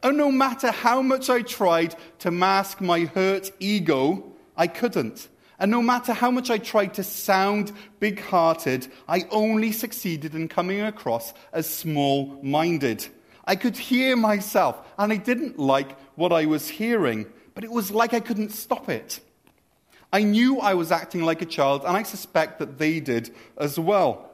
And 0.02 0.18
no 0.18 0.30
matter 0.30 0.70
how 0.70 1.00
much 1.00 1.30
I 1.30 1.40
tried 1.40 1.94
to 2.20 2.30
mask 2.30 2.80
my 2.80 3.00
hurt 3.00 3.50
ego, 3.58 4.32
I 4.56 4.66
couldn't. 4.66 5.28
And 5.58 5.70
no 5.70 5.80
matter 5.80 6.12
how 6.12 6.30
much 6.30 6.50
I 6.50 6.58
tried 6.58 6.92
to 6.94 7.02
sound 7.02 7.72
big 7.98 8.20
hearted, 8.20 8.88
I 9.08 9.24
only 9.30 9.72
succeeded 9.72 10.34
in 10.34 10.48
coming 10.48 10.82
across 10.82 11.32
as 11.52 11.66
small 11.66 12.38
minded. 12.42 13.06
I 13.46 13.56
could 13.56 13.76
hear 13.76 14.16
myself, 14.16 14.76
and 14.98 15.12
I 15.12 15.16
didn't 15.16 15.58
like 15.58 15.98
what 16.16 16.32
I 16.32 16.46
was 16.46 16.68
hearing, 16.68 17.26
but 17.54 17.64
it 17.64 17.70
was 17.70 17.90
like 17.90 18.12
I 18.12 18.20
couldn't 18.20 18.50
stop 18.50 18.88
it. 18.88 19.20
I 20.12 20.22
knew 20.22 20.60
I 20.60 20.74
was 20.74 20.90
acting 20.90 21.22
like 21.22 21.42
a 21.42 21.46
child, 21.46 21.84
and 21.84 21.96
I 21.96 22.02
suspect 22.02 22.58
that 22.58 22.78
they 22.78 23.00
did 23.00 23.34
as 23.58 23.78
well. 23.78 24.30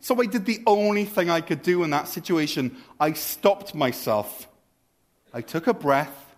So 0.00 0.20
I 0.20 0.26
did 0.26 0.46
the 0.46 0.62
only 0.66 1.04
thing 1.04 1.30
I 1.30 1.40
could 1.40 1.62
do 1.62 1.82
in 1.84 1.90
that 1.90 2.08
situation. 2.08 2.76
I 2.98 3.12
stopped 3.12 3.74
myself. 3.74 4.48
I 5.32 5.40
took 5.40 5.66
a 5.66 5.74
breath, 5.74 6.34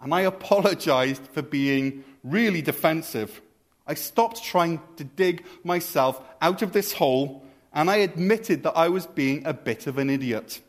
and 0.00 0.14
I 0.14 0.20
apologized 0.34 1.26
for 1.32 1.42
being 1.42 2.04
really 2.24 2.62
defensive. 2.62 3.40
I 3.86 3.94
stopped 3.94 4.44
trying 4.44 4.80
to 4.96 5.04
dig 5.04 5.44
myself 5.64 6.22
out 6.42 6.60
of 6.62 6.72
this 6.72 6.92
hole 6.92 7.42
and 7.72 7.90
I 7.90 7.96
admitted 7.96 8.62
that 8.64 8.76
I 8.76 8.88
was 8.88 9.06
being 9.06 9.46
a 9.46 9.54
bit 9.54 9.86
of 9.86 9.98
an 9.98 10.10
idiot. 10.10 10.60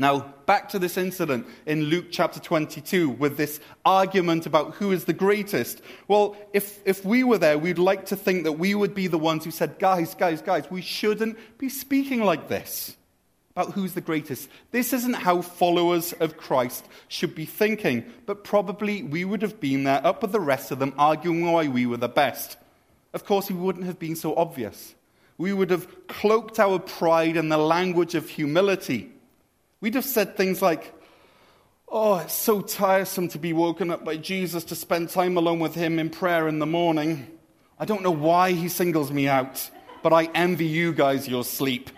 Now, 0.00 0.20
back 0.46 0.68
to 0.70 0.78
this 0.78 0.96
incident 0.96 1.48
in 1.66 1.86
Luke 1.86 2.06
chapter 2.12 2.38
22 2.38 3.10
with 3.10 3.36
this 3.36 3.58
argument 3.84 4.46
about 4.46 4.74
who 4.74 4.92
is 4.92 5.06
the 5.06 5.12
greatest. 5.12 5.82
Well, 6.06 6.36
if, 6.52 6.78
if 6.86 7.04
we 7.04 7.24
were 7.24 7.38
there, 7.38 7.58
we'd 7.58 7.78
like 7.78 8.06
to 8.06 8.16
think 8.16 8.44
that 8.44 8.52
we 8.52 8.76
would 8.76 8.94
be 8.94 9.08
the 9.08 9.18
ones 9.18 9.44
who 9.44 9.50
said, 9.50 9.80
guys, 9.80 10.14
guys, 10.14 10.40
guys, 10.40 10.70
we 10.70 10.82
shouldn't 10.82 11.36
be 11.58 11.68
speaking 11.68 12.22
like 12.22 12.46
this 12.46 12.96
about 13.56 13.72
who's 13.72 13.94
the 13.94 14.00
greatest. 14.00 14.48
This 14.70 14.92
isn't 14.92 15.14
how 15.14 15.42
followers 15.42 16.12
of 16.20 16.36
Christ 16.36 16.86
should 17.08 17.34
be 17.34 17.44
thinking, 17.44 18.04
but 18.24 18.44
probably 18.44 19.02
we 19.02 19.24
would 19.24 19.42
have 19.42 19.58
been 19.58 19.82
there 19.82 20.06
up 20.06 20.22
with 20.22 20.30
the 20.30 20.38
rest 20.38 20.70
of 20.70 20.78
them 20.78 20.94
arguing 20.96 21.50
why 21.50 21.66
we 21.66 21.86
were 21.86 21.96
the 21.96 22.08
best. 22.08 22.56
Of 23.12 23.24
course, 23.24 23.50
we 23.50 23.56
wouldn't 23.56 23.86
have 23.86 23.98
been 23.98 24.14
so 24.14 24.36
obvious. 24.36 24.94
We 25.38 25.52
would 25.52 25.70
have 25.70 26.06
cloaked 26.06 26.60
our 26.60 26.78
pride 26.78 27.36
in 27.36 27.48
the 27.48 27.58
language 27.58 28.14
of 28.14 28.28
humility. 28.28 29.10
We'd 29.80 29.94
have 29.94 30.04
said 30.04 30.36
things 30.36 30.60
like, 30.60 30.94
Oh, 31.90 32.16
it's 32.18 32.34
so 32.34 32.60
tiresome 32.60 33.28
to 33.28 33.38
be 33.38 33.54
woken 33.54 33.90
up 33.90 34.04
by 34.04 34.18
Jesus 34.18 34.62
to 34.64 34.74
spend 34.74 35.08
time 35.08 35.38
alone 35.38 35.58
with 35.58 35.74
him 35.74 35.98
in 35.98 36.10
prayer 36.10 36.46
in 36.46 36.58
the 36.58 36.66
morning. 36.66 37.26
I 37.78 37.86
don't 37.86 38.02
know 38.02 38.10
why 38.10 38.52
he 38.52 38.68
singles 38.68 39.10
me 39.10 39.26
out, 39.26 39.70
but 40.02 40.12
I 40.12 40.24
envy 40.34 40.66
you 40.66 40.92
guys 40.92 41.26
your 41.26 41.44
sleep. 41.44 41.90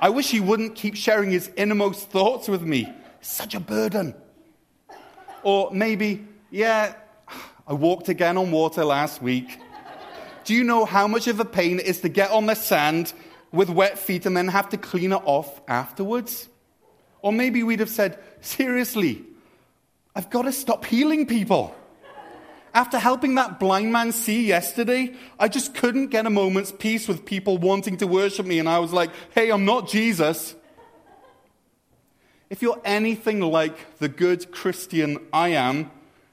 I 0.00 0.08
wish 0.08 0.30
he 0.30 0.40
wouldn't 0.40 0.74
keep 0.74 0.96
sharing 0.96 1.30
his 1.30 1.52
innermost 1.56 2.10
thoughts 2.10 2.48
with 2.48 2.62
me. 2.62 2.92
It's 3.20 3.30
such 3.30 3.54
a 3.54 3.60
burden. 3.60 4.14
Or 5.44 5.70
maybe, 5.70 6.26
yeah, 6.50 6.94
I 7.66 7.74
walked 7.74 8.08
again 8.08 8.36
on 8.38 8.50
water 8.50 8.84
last 8.84 9.22
week. 9.22 9.60
Do 10.44 10.54
you 10.54 10.64
know 10.64 10.84
how 10.84 11.06
much 11.06 11.28
of 11.28 11.38
a 11.38 11.44
pain 11.44 11.78
it 11.78 11.86
is 11.86 12.00
to 12.00 12.08
get 12.08 12.30
on 12.32 12.46
the 12.46 12.54
sand 12.54 13.12
with 13.52 13.70
wet 13.70 13.98
feet 14.00 14.26
and 14.26 14.36
then 14.36 14.48
have 14.48 14.70
to 14.70 14.76
clean 14.76 15.12
it 15.12 15.22
off 15.24 15.60
afterwards? 15.68 16.48
Or 17.22 17.32
maybe 17.32 17.62
we'd 17.62 17.80
have 17.80 17.90
said, 17.90 18.18
seriously, 18.40 19.22
I've 20.14 20.30
got 20.30 20.42
to 20.42 20.52
stop 20.52 20.84
healing 20.84 21.26
people. 21.26 21.74
After 22.74 22.98
helping 22.98 23.34
that 23.36 23.58
blind 23.58 23.92
man 23.92 24.12
see 24.12 24.46
yesterday, 24.46 25.14
I 25.38 25.48
just 25.48 25.74
couldn't 25.74 26.08
get 26.08 26.26
a 26.26 26.30
moment's 26.30 26.70
peace 26.70 27.08
with 27.08 27.24
people 27.24 27.58
wanting 27.58 27.96
to 27.98 28.06
worship 28.06 28.46
me, 28.46 28.58
and 28.58 28.68
I 28.68 28.78
was 28.78 28.92
like, 28.92 29.10
hey, 29.34 29.50
I'm 29.50 29.64
not 29.64 29.88
Jesus. 29.88 30.54
If 32.50 32.62
you're 32.62 32.80
anything 32.84 33.40
like 33.40 33.98
the 33.98 34.08
good 34.08 34.52
Christian 34.52 35.18
I 35.32 35.48
am, 35.48 35.90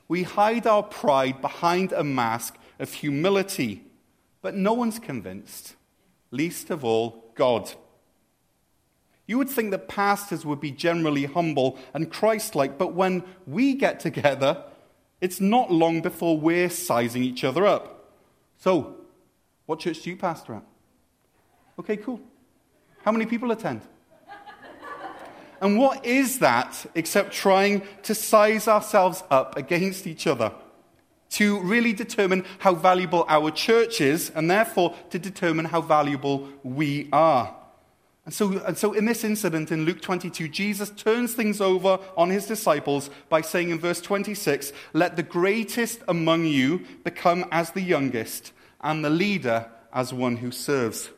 we 0.08 0.24
hide 0.24 0.68
our 0.68 0.84
pride 0.84 1.42
behind 1.42 1.92
a 1.92 2.04
mask 2.04 2.58
of 2.80 2.94
humility, 2.94 3.84
but 4.42 4.56
no 4.56 4.74
one's 4.74 5.00
convinced, 5.00 5.75
least 6.32 6.70
of 6.70 6.84
all 6.84 7.32
God. 7.36 7.72
You 9.27 9.38
would 9.38 9.50
think 9.50 9.72
that 9.72 9.88
pastors 9.88 10.46
would 10.46 10.60
be 10.60 10.72
generally 10.72 11.25
humble 11.25 11.79
and 11.94 12.12
Christ 12.12 12.55
like, 12.55 12.77
but 12.77 12.94
when 12.94 13.24
we 13.48 13.74
get 13.74 14.00
together, 14.00 14.63
it's 15.20 15.41
not 15.41 15.72
long 15.72 16.01
before 16.01 16.38
we're 16.38 16.70
sizing 16.70 17.24
each 17.24 17.44
other 17.44 17.65
up. 17.65 18.12
So, 18.58 18.96
what 19.65 19.79
church 19.79 20.03
do 20.03 20.12
you 20.12 20.17
pastor 20.17 20.55
at? 20.55 20.63
Okay, 21.79 21.98
cool. 21.98 22.22
How 23.03 23.12
many 23.12 23.25
people 23.25 23.51
attend? 23.51 23.82
And 25.62 25.79
what 25.79 26.05
is 26.05 26.39
that 26.39 26.86
except 26.96 27.32
trying 27.32 27.82
to 28.03 28.13
size 28.13 28.67
ourselves 28.67 29.24
up 29.32 29.58
against 29.58 30.05
each 30.05 30.27
other? 30.27 30.51
To 31.32 31.60
really 31.62 31.91
determine 31.91 32.46
how 32.60 32.75
valuable 32.75 33.25
our 33.27 33.51
church 33.51 34.00
is, 34.00 34.29
and 34.36 34.50
therefore 34.50 34.94
to 35.10 35.17
determine 35.17 35.65
how 35.65 35.82
valuable 35.82 36.48
we 36.63 37.10
are. 37.12 37.55
And 38.25 38.34
so, 38.34 38.58
and 38.65 38.75
so, 38.75 38.94
in 38.94 39.05
this 39.05 39.24
incident 39.24 39.72
in 39.72 39.86
Luke 39.86 40.01
22, 40.01 40.48
Jesus 40.48 40.89
turns 40.89 41.36
things 41.36 41.62
over 41.62 42.00
on 42.17 42.32
his 42.32 42.48
disciples 42.48 43.12
by 43.29 43.41
saying 43.41 43.70
in 43.70 43.79
verse 43.79 44.01
26, 44.01 44.74
Let 44.94 45.15
the 45.15 45.24
greatest 45.24 46.01
among 46.08 46.46
you 46.46 46.86
become 47.03 47.46
as 47.51 47.70
the 47.72 47.82
youngest, 47.82 48.51
and 48.82 49.05
the 49.05 49.12
leader 49.12 49.70
as 49.94 50.12
one 50.12 50.38
who 50.38 50.50
serves. 50.50 51.12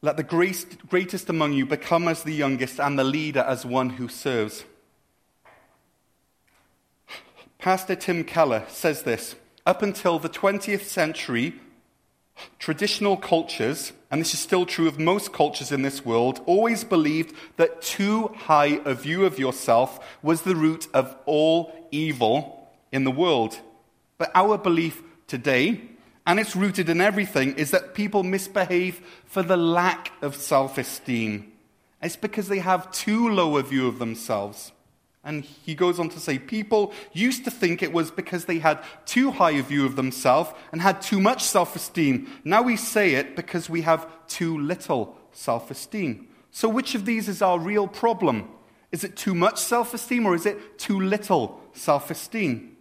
Let 0.00 0.16
the 0.16 0.22
greatest 0.88 1.28
among 1.28 1.52
you 1.52 1.66
become 1.66 2.08
as 2.08 2.22
the 2.22 2.34
youngest, 2.34 2.80
and 2.80 2.98
the 2.98 3.04
leader 3.04 3.40
as 3.40 3.66
one 3.66 3.90
who 3.90 4.08
serves. 4.08 4.64
Pastor 7.58 7.96
Tim 7.96 8.24
Keller 8.24 8.64
says 8.68 9.02
this 9.02 9.36
Up 9.66 9.82
until 9.82 10.18
the 10.18 10.28
20th 10.30 10.82
century, 10.82 11.60
Traditional 12.58 13.16
cultures, 13.16 13.92
and 14.10 14.20
this 14.20 14.34
is 14.34 14.40
still 14.40 14.66
true 14.66 14.88
of 14.88 14.98
most 14.98 15.32
cultures 15.32 15.70
in 15.70 15.82
this 15.82 16.04
world, 16.04 16.40
always 16.46 16.82
believed 16.82 17.34
that 17.56 17.82
too 17.82 18.28
high 18.36 18.80
a 18.84 18.94
view 18.94 19.24
of 19.24 19.38
yourself 19.38 20.00
was 20.22 20.42
the 20.42 20.56
root 20.56 20.86
of 20.94 21.14
all 21.26 21.72
evil 21.90 22.68
in 22.90 23.04
the 23.04 23.10
world. 23.10 23.60
But 24.18 24.30
our 24.34 24.56
belief 24.56 25.02
today, 25.26 25.82
and 26.26 26.40
it's 26.40 26.56
rooted 26.56 26.88
in 26.88 27.00
everything, 27.00 27.54
is 27.54 27.70
that 27.70 27.94
people 27.94 28.22
misbehave 28.22 29.00
for 29.26 29.42
the 29.42 29.56
lack 29.56 30.12
of 30.22 30.36
self 30.36 30.78
esteem. 30.78 31.52
It's 32.02 32.16
because 32.16 32.48
they 32.48 32.58
have 32.58 32.90
too 32.92 33.28
low 33.28 33.56
a 33.56 33.62
view 33.62 33.86
of 33.88 33.98
themselves. 33.98 34.72
And 35.24 35.44
he 35.44 35.74
goes 35.74 35.98
on 35.98 36.10
to 36.10 36.20
say, 36.20 36.38
people 36.38 36.92
used 37.12 37.44
to 37.44 37.50
think 37.50 37.82
it 37.82 37.92
was 37.92 38.10
because 38.10 38.44
they 38.44 38.58
had 38.58 38.78
too 39.06 39.30
high 39.30 39.52
a 39.52 39.62
view 39.62 39.86
of 39.86 39.96
themselves 39.96 40.50
and 40.70 40.82
had 40.82 41.00
too 41.00 41.18
much 41.18 41.42
self 41.42 41.74
esteem. 41.74 42.30
Now 42.44 42.62
we 42.62 42.76
say 42.76 43.14
it 43.14 43.34
because 43.34 43.70
we 43.70 43.82
have 43.82 44.06
too 44.28 44.58
little 44.58 45.16
self 45.32 45.70
esteem. 45.70 46.28
So, 46.50 46.68
which 46.68 46.94
of 46.94 47.06
these 47.06 47.28
is 47.28 47.40
our 47.40 47.58
real 47.58 47.88
problem? 47.88 48.48
Is 48.92 49.02
it 49.02 49.16
too 49.16 49.34
much 49.34 49.58
self 49.58 49.94
esteem 49.94 50.26
or 50.26 50.34
is 50.34 50.46
it 50.46 50.78
too 50.78 51.00
little 51.00 51.60
self 51.72 52.10
esteem? 52.10 52.76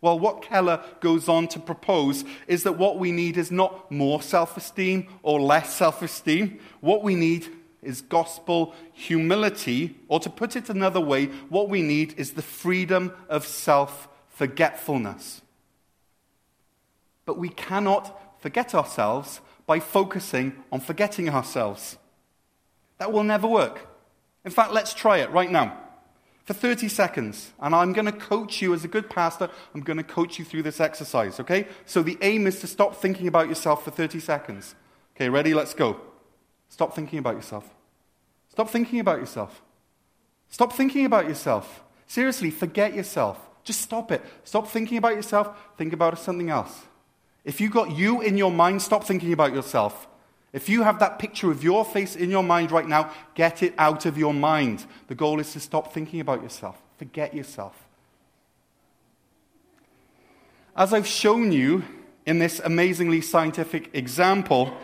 Well, 0.00 0.18
what 0.18 0.42
Keller 0.42 0.84
goes 1.00 1.28
on 1.28 1.48
to 1.48 1.58
propose 1.58 2.24
is 2.46 2.62
that 2.64 2.78
what 2.78 2.98
we 2.98 3.10
need 3.12 3.38
is 3.38 3.50
not 3.50 3.90
more 3.90 4.20
self 4.20 4.56
esteem 4.56 5.08
or 5.22 5.40
less 5.40 5.74
self 5.74 6.02
esteem. 6.02 6.58
What 6.80 7.02
we 7.02 7.14
need 7.14 7.48
is 7.86 8.02
gospel 8.02 8.74
humility, 8.92 9.96
or 10.08 10.20
to 10.20 10.28
put 10.28 10.56
it 10.56 10.68
another 10.68 11.00
way, 11.00 11.26
what 11.48 11.68
we 11.68 11.82
need 11.82 12.14
is 12.18 12.32
the 12.32 12.42
freedom 12.42 13.12
of 13.28 13.46
self 13.46 14.08
forgetfulness. 14.28 15.40
But 17.24 17.38
we 17.38 17.48
cannot 17.48 18.40
forget 18.40 18.74
ourselves 18.74 19.40
by 19.66 19.80
focusing 19.80 20.62
on 20.70 20.80
forgetting 20.80 21.28
ourselves. 21.28 21.96
That 22.98 23.12
will 23.12 23.24
never 23.24 23.46
work. 23.46 23.88
In 24.44 24.50
fact, 24.50 24.72
let's 24.72 24.94
try 24.94 25.18
it 25.18 25.30
right 25.30 25.50
now 25.50 25.76
for 26.44 26.54
30 26.54 26.88
seconds. 26.88 27.52
And 27.60 27.74
I'm 27.74 27.92
going 27.92 28.06
to 28.06 28.12
coach 28.12 28.62
you 28.62 28.72
as 28.72 28.84
a 28.84 28.88
good 28.88 29.10
pastor. 29.10 29.50
I'm 29.74 29.80
going 29.80 29.96
to 29.96 30.04
coach 30.04 30.38
you 30.38 30.44
through 30.44 30.62
this 30.62 30.80
exercise, 30.80 31.40
okay? 31.40 31.66
So 31.84 32.02
the 32.02 32.16
aim 32.22 32.46
is 32.46 32.60
to 32.60 32.66
stop 32.66 32.96
thinking 32.96 33.26
about 33.26 33.48
yourself 33.48 33.84
for 33.84 33.90
30 33.90 34.20
seconds. 34.20 34.74
Okay, 35.16 35.28
ready? 35.28 35.52
Let's 35.52 35.74
go. 35.74 36.00
Stop 36.68 36.94
thinking 36.94 37.18
about 37.18 37.34
yourself. 37.34 37.68
Stop 38.56 38.70
thinking 38.70 39.00
about 39.00 39.20
yourself. 39.20 39.60
Stop 40.48 40.72
thinking 40.72 41.04
about 41.04 41.28
yourself. 41.28 41.82
Seriously, 42.06 42.50
forget 42.50 42.94
yourself. 42.94 43.38
Just 43.64 43.82
stop 43.82 44.10
it. 44.10 44.24
Stop 44.44 44.66
thinking 44.68 44.96
about 44.96 45.14
yourself. 45.14 45.54
Think 45.76 45.92
about 45.92 46.18
something 46.18 46.48
else. 46.48 46.84
If 47.44 47.60
you 47.60 47.68
got 47.68 47.90
you 47.94 48.22
in 48.22 48.38
your 48.38 48.50
mind, 48.50 48.80
stop 48.80 49.04
thinking 49.04 49.34
about 49.34 49.52
yourself. 49.52 50.08
If 50.54 50.70
you 50.70 50.84
have 50.84 51.00
that 51.00 51.18
picture 51.18 51.50
of 51.50 51.62
your 51.62 51.84
face 51.84 52.16
in 52.16 52.30
your 52.30 52.42
mind 52.42 52.70
right 52.70 52.88
now, 52.88 53.10
get 53.34 53.62
it 53.62 53.74
out 53.76 54.06
of 54.06 54.16
your 54.16 54.32
mind. 54.32 54.86
The 55.08 55.14
goal 55.14 55.38
is 55.38 55.52
to 55.52 55.60
stop 55.60 55.92
thinking 55.92 56.20
about 56.20 56.42
yourself. 56.42 56.80
Forget 56.96 57.34
yourself. 57.34 57.74
As 60.74 60.94
I've 60.94 61.06
shown 61.06 61.52
you 61.52 61.84
in 62.24 62.38
this 62.38 62.58
amazingly 62.60 63.20
scientific 63.20 63.90
example, 63.92 64.74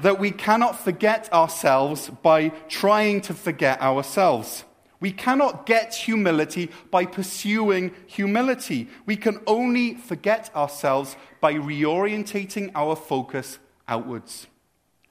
that 0.00 0.18
we 0.18 0.30
cannot 0.30 0.78
forget 0.78 1.32
ourselves 1.32 2.10
by 2.22 2.48
trying 2.68 3.20
to 3.22 3.34
forget 3.34 3.80
ourselves. 3.80 4.64
We 5.00 5.12
cannot 5.12 5.66
get 5.66 5.94
humility 5.94 6.70
by 6.90 7.04
pursuing 7.04 7.92
humility. 8.06 8.88
We 9.06 9.16
can 9.16 9.40
only 9.46 9.94
forget 9.94 10.50
ourselves 10.56 11.16
by 11.40 11.54
reorientating 11.54 12.72
our 12.74 12.96
focus 12.96 13.58
outwards. 13.86 14.48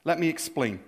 Let 0.04 0.18
me 0.18 0.28
explain. 0.28 0.80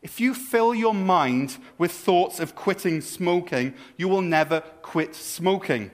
If 0.00 0.20
you 0.20 0.32
fill 0.32 0.74
your 0.74 0.94
mind 0.94 1.58
with 1.76 1.92
thoughts 1.92 2.40
of 2.40 2.54
quitting 2.54 3.00
smoking, 3.00 3.74
you 3.96 4.08
will 4.08 4.22
never 4.22 4.60
quit 4.82 5.14
smoking. 5.14 5.90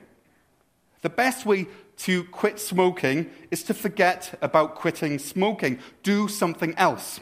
The 1.01 1.09
best 1.09 1.45
way 1.45 1.67
to 1.97 2.23
quit 2.25 2.59
smoking 2.59 3.29
is 3.51 3.63
to 3.63 3.73
forget 3.73 4.37
about 4.41 4.75
quitting 4.75 5.19
smoking. 5.19 5.79
Do 6.03 6.27
something 6.27 6.75
else. 6.77 7.19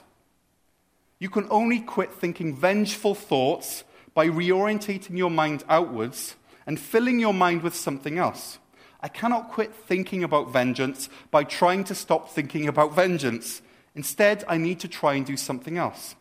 You 1.24 1.30
can 1.30 1.48
only 1.50 1.80
quit 1.80 2.12
thinking 2.12 2.54
vengeful 2.54 3.16
thoughts 3.16 3.86
by 4.14 4.28
reorientating 4.28 5.18
your 5.18 5.32
mind 5.32 5.64
outwards 5.70 6.36
and 6.68 6.78
filling 6.78 7.18
your 7.18 7.34
mind 7.34 7.62
with 7.62 7.78
something 7.78 8.18
else. 8.18 8.60
I 9.00 9.08
cannot 9.08 9.50
quit 9.50 9.74
thinking 9.74 10.26
about 10.26 10.52
vengeance 10.52 11.08
by 11.32 11.46
trying 11.46 11.86
to 11.86 11.96
stop 11.96 12.32
thinking 12.32 12.68
about 12.68 12.94
vengeance. 12.94 13.62
Instead, 13.96 14.44
I 14.50 14.58
need 14.58 14.82
to 14.82 14.90
try 14.90 15.14
and 15.14 15.26
do 15.26 15.38
something 15.38 15.78
else. 15.78 16.16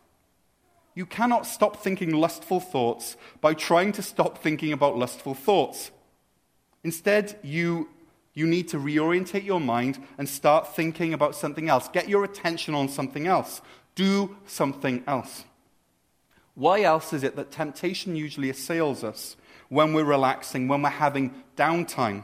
You 0.95 1.05
cannot 1.05 1.47
stop 1.47 1.83
thinking 1.83 2.13
lustful 2.13 2.61
thoughts 2.61 3.17
by 3.41 3.55
trying 3.55 3.91
to 3.93 4.01
stop 4.01 4.37
thinking 4.37 4.71
about 4.71 4.97
lustful 4.97 5.33
thoughts. 5.33 5.91
Instead, 6.81 7.37
you, 7.43 7.89
you 8.33 8.47
need 8.47 8.69
to 8.69 8.77
reorientate 8.77 9.43
your 9.43 9.59
mind 9.59 10.01
and 10.17 10.29
start 10.29 10.73
thinking 10.73 11.13
about 11.13 11.35
something 11.35 11.67
else. 11.67 11.89
Get 11.89 12.07
your 12.07 12.23
attention 12.23 12.73
on 12.73 12.87
something 12.87 13.27
else. 13.27 13.59
Do 13.95 14.37
something 14.45 15.03
else. 15.07 15.45
Why 16.55 16.81
else 16.81 17.13
is 17.13 17.23
it 17.23 17.35
that 17.35 17.51
temptation 17.51 18.15
usually 18.15 18.49
assails 18.49 19.03
us 19.03 19.35
when 19.69 19.93
we're 19.93 20.03
relaxing, 20.03 20.67
when 20.67 20.81
we're 20.81 20.89
having 20.89 21.33
downtime? 21.57 22.23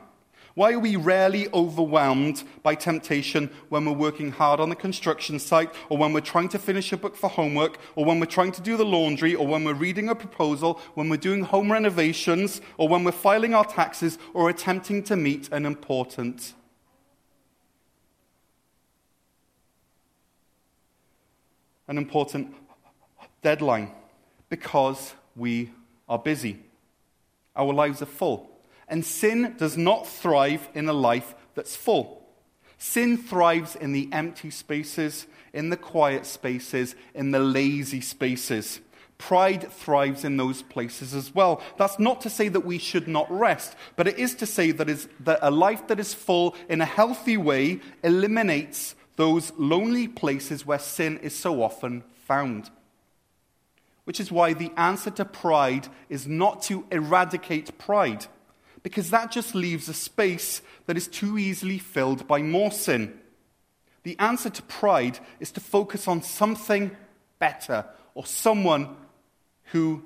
Why 0.55 0.73
are 0.73 0.79
we 0.79 0.97
rarely 0.97 1.47
overwhelmed 1.53 2.43
by 2.63 2.75
temptation 2.75 3.49
when 3.69 3.85
we're 3.85 3.93
working 3.93 4.31
hard 4.31 4.59
on 4.59 4.69
the 4.69 4.75
construction 4.75 5.39
site, 5.39 5.73
or 5.89 5.97
when 5.97 6.11
we're 6.11 6.19
trying 6.19 6.49
to 6.49 6.59
finish 6.59 6.91
a 6.91 6.97
book 6.97 7.15
for 7.15 7.29
homework, 7.29 7.77
or 7.95 8.03
when 8.03 8.19
we're 8.19 8.25
trying 8.25 8.51
to 8.53 8.61
do 8.61 8.75
the 8.75 8.85
laundry, 8.85 9.35
or 9.35 9.47
when 9.47 9.63
we're 9.63 9.73
reading 9.73 10.09
a 10.09 10.15
proposal, 10.15 10.81
when 10.95 11.07
we're 11.07 11.17
doing 11.17 11.43
home 11.43 11.71
renovations, 11.71 12.61
or 12.77 12.89
when 12.89 13.03
we're 13.03 13.11
filing 13.11 13.53
our 13.53 13.63
taxes, 13.63 14.17
or 14.33 14.49
attempting 14.49 15.01
to 15.03 15.15
meet 15.15 15.49
an 15.51 15.65
important 15.65 16.53
an 21.89 21.97
important 21.97 22.55
deadline? 23.41 23.91
Because 24.47 25.13
we 25.35 25.71
are 26.07 26.19
busy. 26.19 26.59
Our 27.55 27.73
lives 27.73 28.01
are 28.01 28.05
full. 28.05 28.49
And 28.87 29.03
sin 29.03 29.55
does 29.57 29.75
not 29.75 30.07
thrive 30.07 30.69
in 30.73 30.87
a 30.87 30.93
life 30.93 31.35
that's 31.55 31.75
full. 31.75 32.25
Sin 32.77 33.17
thrives 33.17 33.75
in 33.75 33.91
the 33.91 34.07
empty 34.13 34.49
spaces, 34.49 35.27
in 35.51 35.69
the 35.69 35.77
quiet 35.77 36.25
spaces, 36.25 36.95
in 37.13 37.31
the 37.31 37.39
lazy 37.39 38.01
spaces. 38.01 38.79
Pride 39.17 39.69
thrives 39.71 40.23
in 40.23 40.37
those 40.37 40.61
places 40.61 41.13
as 41.13 41.35
well. 41.35 41.61
That's 41.77 41.99
not 41.99 42.21
to 42.21 42.29
say 42.29 42.47
that 42.47 42.61
we 42.61 42.77
should 42.77 43.07
not 43.07 43.29
rest, 43.29 43.75
but 43.97 44.07
it 44.07 44.17
is 44.17 44.33
to 44.35 44.45
say 44.45 44.71
that, 44.71 44.89
is, 44.89 45.09
that 45.19 45.39
a 45.41 45.51
life 45.51 45.87
that 45.87 45.99
is 45.99 46.13
full 46.13 46.55
in 46.69 46.79
a 46.79 46.85
healthy 46.85 47.35
way 47.35 47.81
eliminates 48.01 48.95
those 49.19 49.51
lonely 49.57 50.07
places 50.07 50.65
where 50.65 50.79
sin 50.79 51.17
is 51.17 51.35
so 51.35 51.61
often 51.61 52.05
found. 52.25 52.69
Which 54.05 54.17
is 54.17 54.31
why 54.31 54.53
the 54.53 54.71
answer 54.77 55.11
to 55.11 55.25
pride 55.25 55.89
is 56.07 56.25
not 56.25 56.61
to 56.63 56.85
eradicate 56.89 57.77
pride 57.77 58.27
because 58.81 59.09
that 59.09 59.29
just 59.29 59.53
leaves 59.53 59.89
a 59.89 59.93
space 59.93 60.61
that 60.85 60.95
is 60.95 61.09
too 61.09 61.37
easily 61.37 61.79
filled 61.79 62.29
by 62.29 62.41
more 62.41 62.71
sin. 62.71 63.13
The 64.03 64.17
answer 64.19 64.49
to 64.51 64.61
pride 64.63 65.19
is 65.41 65.51
to 65.51 65.59
focus 65.59 66.07
on 66.07 66.21
something 66.21 66.95
better 67.39 67.83
or 68.13 68.25
someone 68.25 68.95
who 69.73 70.01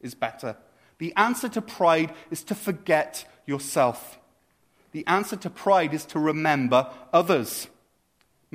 is 0.00 0.16
better. 0.16 0.56
The 0.98 1.12
answer 1.16 1.48
to 1.50 1.62
pride 1.62 2.12
is 2.32 2.42
to 2.42 2.56
forget 2.56 3.24
yourself. 3.46 4.18
The 4.90 5.06
answer 5.06 5.36
to 5.36 5.48
pride 5.48 5.94
is 5.94 6.04
to 6.06 6.18
remember 6.18 6.90
others. 7.12 7.68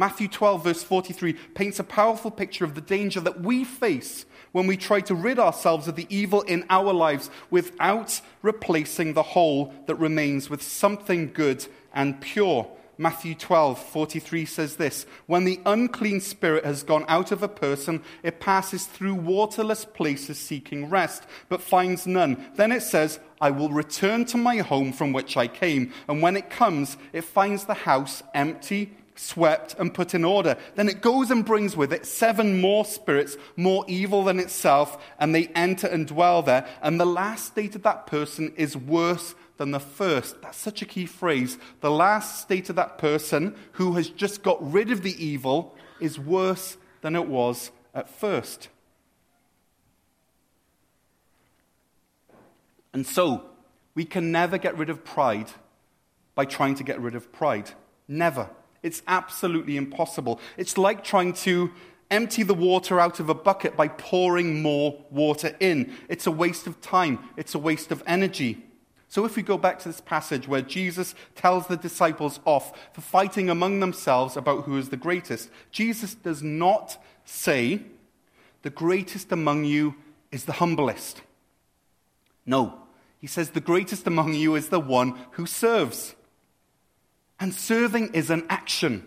Matthew 0.02 0.30
12, 0.30 0.64
verse 0.64 0.82
43, 0.82 1.34
paints 1.54 1.78
a 1.78 1.84
powerful 1.84 2.32
picture 2.32 2.66
of 2.66 2.74
the 2.74 2.82
danger 2.82 3.20
that 3.20 3.42
we 3.42 3.64
face 3.64 4.26
when 4.52 4.66
we 4.66 4.76
try 4.76 5.00
to 5.02 5.14
rid 5.14 5.38
ourselves 5.38 5.88
of 5.88 5.96
the 5.96 6.08
evil 6.10 6.42
in 6.42 6.66
our 6.72 6.92
lives 6.92 7.30
without 7.52 8.20
replacing 8.42 9.14
the 9.14 9.22
hole 9.22 9.72
that 9.86 9.94
remains 10.00 10.50
with 10.50 10.64
something 10.64 11.32
good 11.32 11.68
and 11.94 12.20
pure. 12.20 12.68
Matthew 12.98 13.36
12, 13.36 13.78
43 13.78 14.44
says 14.46 14.78
this 14.78 15.06
When 15.28 15.46
the 15.46 15.60
unclean 15.68 16.20
spirit 16.20 16.66
has 16.66 16.82
gone 16.82 17.06
out 17.08 17.32
of 17.32 17.44
a 17.44 17.48
person, 17.48 18.02
it 18.24 18.40
passes 18.40 18.88
through 18.88 19.14
waterless 19.14 19.86
places 19.86 20.40
seeking 20.40 20.90
rest, 20.90 21.28
but 21.48 21.62
finds 21.62 22.08
none. 22.08 22.44
Then 22.56 22.72
it 22.72 22.82
says, 22.82 23.20
I 23.40 23.52
will 23.52 23.70
return 23.70 24.26
to 24.26 24.38
my 24.38 24.58
home 24.58 24.94
from 24.94 25.14
which 25.14 25.38
I 25.38 25.48
came. 25.48 25.94
And 26.08 26.24
when 26.24 26.36
it 26.36 26.50
comes, 26.50 26.98
it 27.14 27.24
finds 27.24 27.66
the 27.66 27.76
house 27.76 28.24
empty 28.34 28.96
swept, 29.15 29.76
and 29.78 29.93
put 29.93 30.13
in 30.13 30.24
order. 30.24 30.58
Then 30.76 30.89
it 30.89 31.02
goes 31.02 31.32
and 31.32 31.45
brings 31.45 31.76
with 31.76 31.93
it 31.93 32.06
seven 32.06 32.60
more 32.62 32.86
spirits, 32.86 33.38
more 33.56 33.86
evil 33.88 34.24
than 34.24 34.39
itself, 34.39 35.04
and 35.19 35.34
they 35.34 35.47
enter 35.47 35.88
and 35.88 36.08
dwell 36.08 36.41
there. 36.41 36.67
And 36.82 37.00
the 37.00 37.06
last 37.06 37.45
state 37.45 37.76
of 37.76 37.84
that 37.84 38.08
person 38.08 38.54
is 38.56 38.76
worse 38.76 39.36
than 39.58 39.71
the 39.71 39.80
first. 39.80 40.41
That's 40.41 40.58
such 40.58 40.82
a 40.82 40.86
key 40.86 41.06
phrase. 41.06 41.58
The 41.82 41.91
last 41.91 42.41
state 42.41 42.69
of 42.69 42.76
that 42.78 42.97
person 42.97 43.56
who 43.74 43.93
has 43.93 44.10
just 44.10 44.43
got 44.43 44.58
rid 44.71 44.91
of 44.91 45.04
the 45.04 45.24
evil 45.24 45.76
is 46.00 46.17
worse 46.17 46.78
than 47.02 47.15
it 47.15 47.28
was 47.28 47.71
at 47.93 48.10
first. 48.10 48.69
And 52.93 53.06
so, 53.06 53.43
we 53.93 54.06
can 54.06 54.32
never 54.32 54.58
get 54.58 54.78
rid 54.78 54.89
of 54.89 55.04
pride 55.04 55.52
by 56.36 56.45
trying 56.45 56.76
to 56.76 56.84
get 56.84 57.00
rid 57.00 57.15
of 57.15 57.32
pride. 57.32 57.71
Never. 58.08 58.50
It's 58.84 59.04
absolutely 59.08 59.78
impossible. 59.78 60.39
It's 60.58 60.78
like 60.78 61.04
trying 61.04 61.34
to 61.34 61.72
empty 62.10 62.44
the 62.44 62.54
water 62.54 63.00
out 63.00 63.20
of 63.20 63.30
a 63.30 63.34
bucket 63.34 63.78
by 63.78 63.88
pouring 63.88 64.62
more 64.62 65.04
water 65.10 65.56
in. 65.60 65.94
It's 66.10 66.28
a 66.28 66.32
waste 66.32 66.67
of 66.67 66.82
time, 66.82 67.20
it's 67.38 67.56
a 67.56 67.60
waste 67.60 67.91
of 67.91 68.04
energy. 68.06 68.65
So, 69.08 69.26
if 69.26 69.36
we 69.36 69.44
go 69.44 69.58
back 69.58 69.80
to 69.80 69.89
this 69.89 70.00
passage 70.00 70.48
where 70.48 70.62
Jesus 70.62 71.15
tells 71.36 71.67
the 71.67 71.76
disciples 71.76 72.39
off 72.46 72.94
for 72.94 73.02
fighting 73.02 73.50
among 73.50 73.82
themselves 73.82 74.38
about 74.38 74.63
who 74.63 74.78
is 74.78 74.88
the 74.88 74.96
greatest, 74.96 75.50
Jesus 75.70 76.15
does 76.15 76.41
not 76.41 76.98
say, 77.26 77.82
The 78.62 78.70
greatest 78.70 79.32
among 79.34 79.65
you 79.65 79.96
is 80.32 80.46
the 80.46 80.54
humblest. 80.54 81.22
No, 82.46 82.84
he 83.20 83.28
says, 83.28 83.50
The 83.50 83.60
greatest 83.60 84.08
among 84.08 84.34
you 84.34 84.56
is 84.56 84.70
the 84.70 84.80
one 84.80 85.17
who 85.32 85.46
serves. 85.46 86.15
And 87.41 87.56
serving 87.56 88.13
is 88.13 88.30
an 88.30 88.45
action, 88.49 89.04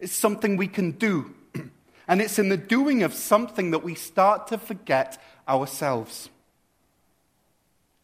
it's 0.00 0.12
something 0.12 0.56
we 0.56 0.66
can 0.66 0.90
do. 0.90 1.32
and 2.08 2.20
it's 2.20 2.38
in 2.40 2.48
the 2.48 2.56
doing 2.56 3.04
of 3.04 3.14
something 3.14 3.70
that 3.70 3.84
we 3.84 3.94
start 3.94 4.48
to 4.48 4.58
forget 4.58 5.22
ourselves. 5.48 6.30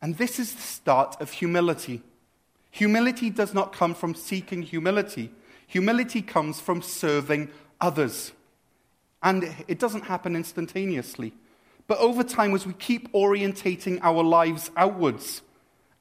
And 0.00 0.16
this 0.16 0.38
is 0.38 0.54
the 0.54 0.62
start 0.62 1.20
of 1.20 1.33
humility. 1.33 2.02
Humility 2.70 3.28
does 3.28 3.52
not 3.52 3.72
come 3.72 3.92
from 3.92 4.14
seeking 4.14 4.62
humility, 4.62 5.33
humility 5.66 6.22
comes 6.22 6.61
from 6.61 6.81
serving 6.81 7.50
others. 7.81 8.31
And 9.20 9.52
it 9.66 9.81
doesn't 9.81 10.04
happen 10.04 10.37
instantaneously. 10.37 11.33
But 11.88 11.98
over 11.98 12.22
time, 12.22 12.54
as 12.54 12.68
we 12.68 12.72
keep 12.74 13.12
orientating 13.12 13.98
our 14.00 14.22
lives 14.22 14.70
outwards, 14.76 15.42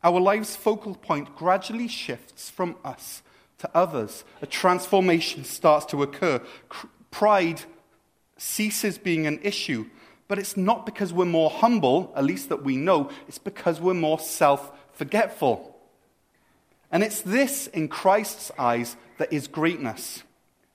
our 0.08 0.20
life's 0.20 0.56
focal 0.56 0.96
point 0.96 1.36
gradually 1.36 1.88
shifts 1.88 2.50
from 2.50 2.76
us 2.84 3.22
to 3.58 3.70
others. 3.74 4.24
A 4.41 4.48
transformation 4.48 5.43
starts 5.43 5.86
to 5.88 6.02
occur. 6.02 6.41
Pride 7.12 7.62
ceases 8.38 8.98
being 8.98 9.28
an 9.28 9.39
issue 9.43 9.86
but 10.28 10.39
it's 10.39 10.58
not 10.58 10.86
because 10.86 11.13
we're 11.13 11.26
more 11.26 11.50
humble, 11.50 12.12
at 12.15 12.26
least 12.26 12.50
that 12.50 12.63
we 12.63 12.76
know, 12.76 13.10
it's 13.28 13.38
because 13.38 13.80
we're 13.80 13.93
more 13.93 14.20
self 14.20 14.72
forgetful. 14.93 15.76
And 16.91 17.04
it's 17.04 17.22
this, 17.22 17.67
in 17.67 17.88
Christ's 17.88 18.52
eyes, 18.58 18.96
that 19.17 19.32
is 19.32 19.48
greatness. 19.48 20.24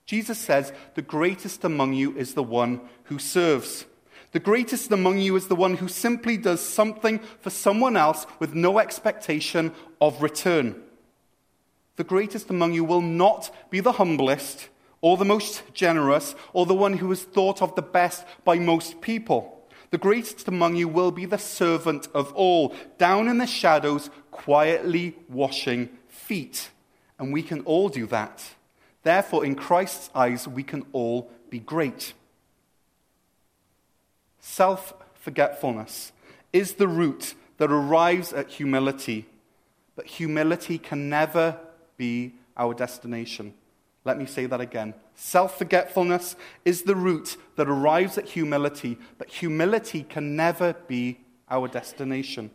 Jesus 0.07 0.38
says, 0.38 0.73
The 0.95 1.03
greatest 1.03 1.64
among 1.64 1.95
you 1.95 2.16
is 2.16 2.35
the 2.35 2.42
one 2.42 2.81
who 3.05 3.18
serves. 3.18 3.87
The 4.33 4.40
greatest 4.40 4.90
among 4.90 5.18
you 5.18 5.37
is 5.37 5.49
the 5.49 5.55
one 5.55 5.75
who 5.75 5.88
simply 5.88 6.38
does 6.38 6.61
something 6.61 7.21
for 7.40 7.51
someone 7.51 7.97
else 7.97 8.27
with 8.38 8.55
no 8.55 8.79
expectation 8.79 9.73
of 10.01 10.23
return. 10.23 10.83
The 11.97 12.05
greatest 12.05 12.49
among 12.49 12.73
you 12.73 12.83
will 12.83 13.03
not 13.03 13.55
be 13.71 13.81
the 13.81 13.92
humblest, 13.92 14.68
or 15.03 15.18
the 15.18 15.27
most 15.27 15.62
generous, 15.75 16.35
or 16.55 16.64
the 16.64 16.75
one 16.75 16.95
who 16.95 17.12
is 17.12 17.25
thought 17.25 17.61
of 17.61 17.75
the 17.75 17.83
best 17.83 18.25
by 18.45 18.59
most 18.59 19.03
people. 19.03 19.68
The 19.90 19.99
greatest 19.99 20.49
among 20.49 20.77
you 20.77 20.88
will 20.88 21.11
be 21.11 21.27
the 21.27 21.37
servant 21.37 22.09
of 22.14 22.33
all, 22.33 22.75
down 22.97 23.29
in 23.29 23.37
the 23.37 23.47
shadows, 23.47 24.09
quietly 24.31 25.14
washing 25.29 25.90
feet. 26.09 26.71
And 27.18 27.35
we 27.35 27.42
can 27.42 27.61
all 27.61 27.90
do 27.90 28.07
that. 28.07 28.42
Therefore, 29.03 29.45
in 29.45 29.55
Christ's 29.55 30.09
eyes, 30.14 30.49
we 30.49 30.62
can 30.62 30.87
all 30.92 31.31
be 31.51 31.59
great. 31.59 32.14
Self 34.42 34.92
forgetfulness 35.14 36.12
is 36.52 36.74
the 36.74 36.88
route 36.88 37.35
that 37.59 37.70
arrives 37.70 38.33
at 38.33 38.50
humility, 38.50 39.26
but 39.94 40.07
humility 40.07 40.78
can 40.78 41.09
never 41.09 41.59
be 41.96 42.35
our 42.57 42.74
destination. 42.74 43.55
Let 44.05 44.18
me 44.18 44.26
say 44.26 44.46
that 44.46 44.61
again. 44.61 44.94
Self 45.14 45.57
forgetfulness 45.57 46.35
is 46.64 46.83
the 46.83 46.96
route 46.96 47.37
that 47.55 47.68
arrives 47.68 48.18
at 48.18 48.31
humility, 48.31 48.98
but 49.16 49.28
humility 49.28 50.02
can 50.02 50.35
never 50.35 50.74
be 50.88 51.20
our 51.48 51.68
destination. 51.68 52.50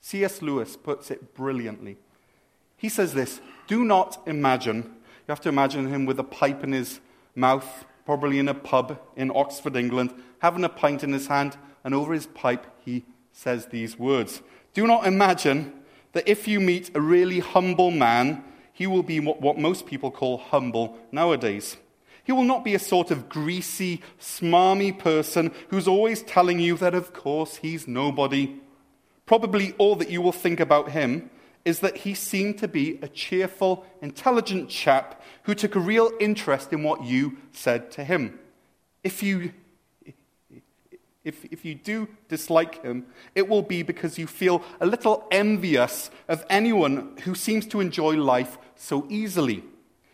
C.S. 0.00 0.40
Lewis 0.40 0.76
puts 0.76 1.10
it 1.10 1.34
brilliantly. 1.34 1.96
He 2.76 2.88
says 2.88 3.12
this 3.12 3.40
Do 3.66 3.84
not 3.84 4.22
imagine, 4.24 4.76
you 4.76 5.30
have 5.30 5.40
to 5.40 5.48
imagine 5.48 5.88
him 5.88 6.06
with 6.06 6.20
a 6.20 6.24
pipe 6.24 6.62
in 6.62 6.70
his 6.70 7.00
mouth, 7.34 7.84
probably 8.04 8.38
in 8.38 8.48
a 8.48 8.54
pub 8.54 8.98
in 9.16 9.30
Oxford, 9.34 9.76
England, 9.76 10.14
having 10.40 10.64
a 10.64 10.68
pint 10.68 11.02
in 11.02 11.12
his 11.12 11.26
hand, 11.26 11.56
and 11.82 11.94
over 11.94 12.12
his 12.12 12.26
pipe 12.26 12.66
he 12.84 13.04
says 13.32 13.66
these 13.66 13.98
words 13.98 14.42
Do 14.72 14.86
not 14.86 15.06
imagine 15.06 15.72
that 16.12 16.28
if 16.28 16.46
you 16.46 16.60
meet 16.60 16.90
a 16.94 17.00
really 17.00 17.40
humble 17.40 17.90
man, 17.90 18.44
he 18.72 18.86
will 18.86 19.02
be 19.02 19.20
what 19.20 19.58
most 19.58 19.86
people 19.86 20.10
call 20.10 20.38
humble 20.38 20.98
nowadays. 21.12 21.76
He 22.24 22.32
will 22.32 22.44
not 22.44 22.64
be 22.64 22.74
a 22.74 22.78
sort 22.78 23.10
of 23.10 23.28
greasy, 23.28 24.00
smarmy 24.18 24.98
person 24.98 25.52
who's 25.68 25.86
always 25.86 26.22
telling 26.22 26.58
you 26.58 26.76
that, 26.78 26.94
of 26.94 27.12
course, 27.12 27.56
he's 27.56 27.86
nobody. 27.86 28.56
Probably 29.26 29.74
all 29.76 29.94
that 29.96 30.10
you 30.10 30.22
will 30.22 30.32
think 30.32 30.58
about 30.58 30.90
him 30.90 31.30
is 31.64 31.80
that 31.80 31.98
he 31.98 32.14
seemed 32.14 32.58
to 32.58 32.68
be 32.68 32.98
a 33.00 33.08
cheerful, 33.08 33.86
intelligent 34.02 34.68
chap 34.68 35.22
who 35.44 35.54
took 35.54 35.74
a 35.74 35.80
real 35.80 36.10
interest 36.20 36.72
in 36.72 36.82
what 36.82 37.04
you 37.04 37.38
said 37.52 37.90
to 37.92 38.04
him. 38.04 38.38
If 39.02 39.22
you 39.22 39.52
if, 41.24 41.42
if 41.46 41.64
you 41.64 41.74
do 41.74 42.08
dislike 42.28 42.82
him, 42.82 43.06
it 43.34 43.48
will 43.48 43.62
be 43.62 43.82
because 43.82 44.18
you 44.18 44.26
feel 44.26 44.62
a 44.78 44.84
little 44.84 45.26
envious 45.30 46.10
of 46.28 46.44
anyone 46.50 47.16
who 47.24 47.34
seems 47.34 47.66
to 47.68 47.80
enjoy 47.80 48.14
life 48.16 48.58
so 48.76 49.06
easily. 49.08 49.64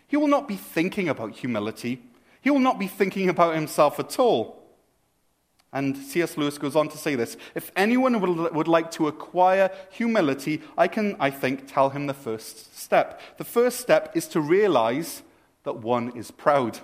He 0.06 0.16
will 0.16 0.28
not 0.28 0.46
be 0.46 0.54
thinking 0.54 1.08
about 1.08 1.36
humility. 1.36 2.00
He 2.40 2.50
will 2.50 2.60
not 2.60 2.78
be 2.78 2.86
thinking 2.86 3.28
about 3.28 3.56
himself 3.56 3.98
at 3.98 4.20
all. 4.20 4.59
And 5.72 5.96
C.S. 5.96 6.36
Lewis 6.36 6.58
goes 6.58 6.74
on 6.74 6.88
to 6.88 6.98
say 6.98 7.14
this 7.14 7.36
If 7.54 7.70
anyone 7.76 8.20
would, 8.20 8.54
would 8.54 8.68
like 8.68 8.90
to 8.92 9.06
acquire 9.06 9.70
humility, 9.90 10.62
I 10.76 10.88
can, 10.88 11.16
I 11.20 11.30
think, 11.30 11.72
tell 11.72 11.90
him 11.90 12.06
the 12.06 12.14
first 12.14 12.76
step. 12.76 13.20
The 13.38 13.44
first 13.44 13.80
step 13.80 14.16
is 14.16 14.26
to 14.28 14.40
realize 14.40 15.22
that 15.64 15.76
one 15.76 16.16
is 16.16 16.30
proud. 16.30 16.80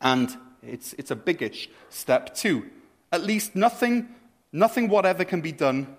And 0.00 0.36
it's, 0.62 0.94
it's 0.94 1.10
a 1.10 1.16
biggish 1.16 1.68
step, 1.88 2.34
too. 2.34 2.68
At 3.12 3.22
least 3.22 3.56
nothing, 3.56 4.14
nothing 4.52 4.88
whatever 4.88 5.24
can 5.24 5.40
be 5.40 5.52
done 5.52 5.96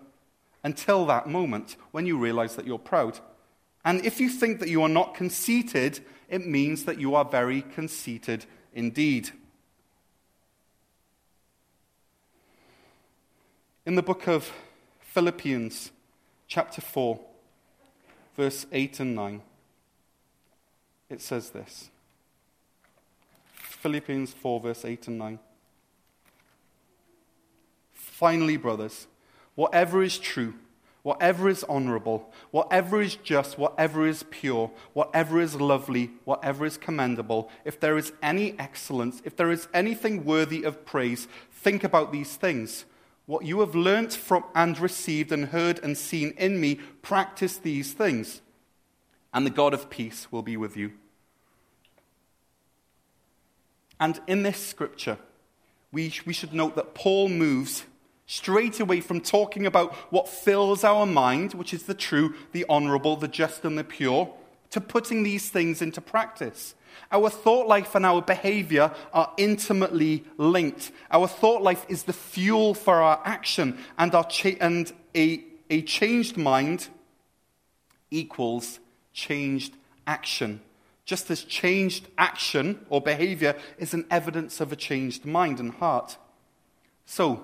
until 0.64 1.06
that 1.08 1.28
moment 1.28 1.76
when 1.92 2.06
you 2.06 2.18
realize 2.18 2.56
that 2.56 2.68
you're 2.68 2.80
proud. 2.80 3.20
And 3.84 4.06
if 4.06 4.20
you 4.20 4.30
think 4.30 4.60
that 4.60 4.70
you 4.70 4.84
are 4.84 4.90
not 4.90 5.16
conceited, 5.16 6.02
it 6.30 6.46
means 6.46 6.86
that 6.86 7.00
you 7.00 7.16
are 7.16 7.26
very 7.26 7.64
conceited 7.64 8.46
indeed. 8.74 9.32
In 13.84 13.96
the 13.96 14.04
book 14.04 14.28
of 14.28 14.52
Philippians, 15.00 15.90
chapter 16.48 16.82
4, 16.82 17.20
verse 18.38 18.68
8 18.72 19.00
and 19.00 19.16
9, 19.16 19.42
it 21.10 21.20
says 21.20 21.50
this 21.50 21.90
Philippians 23.56 24.34
4, 24.34 24.60
verse 24.60 24.86
8 24.86 25.08
and 25.08 25.18
9. 25.18 25.40
Finally, 27.92 28.58
brothers, 28.58 29.08
whatever 29.56 30.04
is 30.04 30.20
true, 30.20 30.54
whatever 31.02 31.50
is 31.50 31.64
honorable, 31.64 32.32
whatever 32.52 33.02
is 33.02 33.16
just, 33.16 33.58
whatever 33.58 34.06
is 34.06 34.22
pure, 34.30 34.70
whatever 34.94 35.42
is 35.42 35.56
lovely, 35.56 36.12
whatever 36.24 36.68
is 36.68 36.78
commendable, 36.78 37.50
if 37.66 37.80
there 37.80 37.98
is 37.98 38.14
any 38.22 38.54
excellence, 38.60 39.24
if 39.26 39.36
there 39.36 39.50
is 39.50 39.68
anything 39.74 40.24
worthy 40.24 40.62
of 40.62 40.86
praise, 40.86 41.28
think 41.52 41.84
about 41.84 42.12
these 42.12 42.36
things. 42.36 42.86
What 43.32 43.46
you 43.46 43.62
have 43.62 43.76
learnt 43.76 44.12
from 44.12 44.44
and 44.54 44.78
received 44.78 45.32
and 45.32 45.46
heard 45.46 45.80
and 45.82 45.98
seen 45.98 46.34
in 46.38 46.60
me, 46.60 46.82
practice 47.02 47.56
these 47.56 47.94
things, 47.94 48.42
and 49.34 49.46
the 49.46 49.50
God 49.50 49.74
of 49.74 49.90
peace 49.90 50.30
will 50.34 50.42
be 50.42 50.58
with 50.58 50.76
you. 50.76 50.92
And 54.02 54.20
in 54.28 54.44
this 54.44 54.58
scripture, 54.58 55.18
we, 55.94 56.14
we 56.26 56.34
should 56.34 56.54
note 56.54 56.76
that 56.76 56.94
Paul 56.94 57.30
moves 57.30 57.86
straight 58.26 58.82
away 58.82 59.00
from 59.00 59.22
talking 59.22 59.66
about 59.66 59.94
what 60.12 60.28
fills 60.28 60.84
our 60.84 61.06
mind, 61.06 61.54
which 61.54 61.74
is 61.74 61.84
the 61.84 61.94
true, 61.94 62.36
the 62.52 62.66
honorable, 62.68 63.16
the 63.16 63.30
just, 63.30 63.64
and 63.64 63.78
the 63.78 63.86
pure, 63.86 64.34
to 64.72 64.82
putting 64.82 65.24
these 65.24 65.50
things 65.50 65.82
into 65.82 66.02
practice. 66.02 66.76
Our 67.12 67.30
thought 67.30 67.68
life 67.68 67.96
and 67.96 68.06
our 68.06 68.22
behavior 68.22 68.92
are 69.14 69.32
intimately 69.38 70.24
linked. 70.38 70.92
Our 71.10 71.28
thought 71.28 71.62
life 71.62 71.86
is 71.90 72.04
the 72.04 72.14
fuel 72.14 72.74
for 72.74 73.02
our 73.02 73.22
action, 73.26 73.78
and, 73.98 74.14
our 74.16 74.26
cha- 74.26 74.58
and 74.60 74.92
a, 75.16 75.44
a 75.70 75.82
changed 75.82 76.38
mind 76.38 76.88
equals 78.10 78.80
changed 79.14 79.76
action. 80.08 80.62
just 81.06 81.30
as 81.30 81.44
changed 81.44 82.08
action 82.18 82.86
or 82.90 83.02
behavior 83.02 83.56
is 83.78 83.94
an 83.94 84.06
evidence 84.10 84.62
of 84.62 84.72
a 84.72 84.76
changed 84.76 85.26
mind 85.26 85.60
and 85.60 85.74
heart. 85.74 86.18
So, 87.06 87.42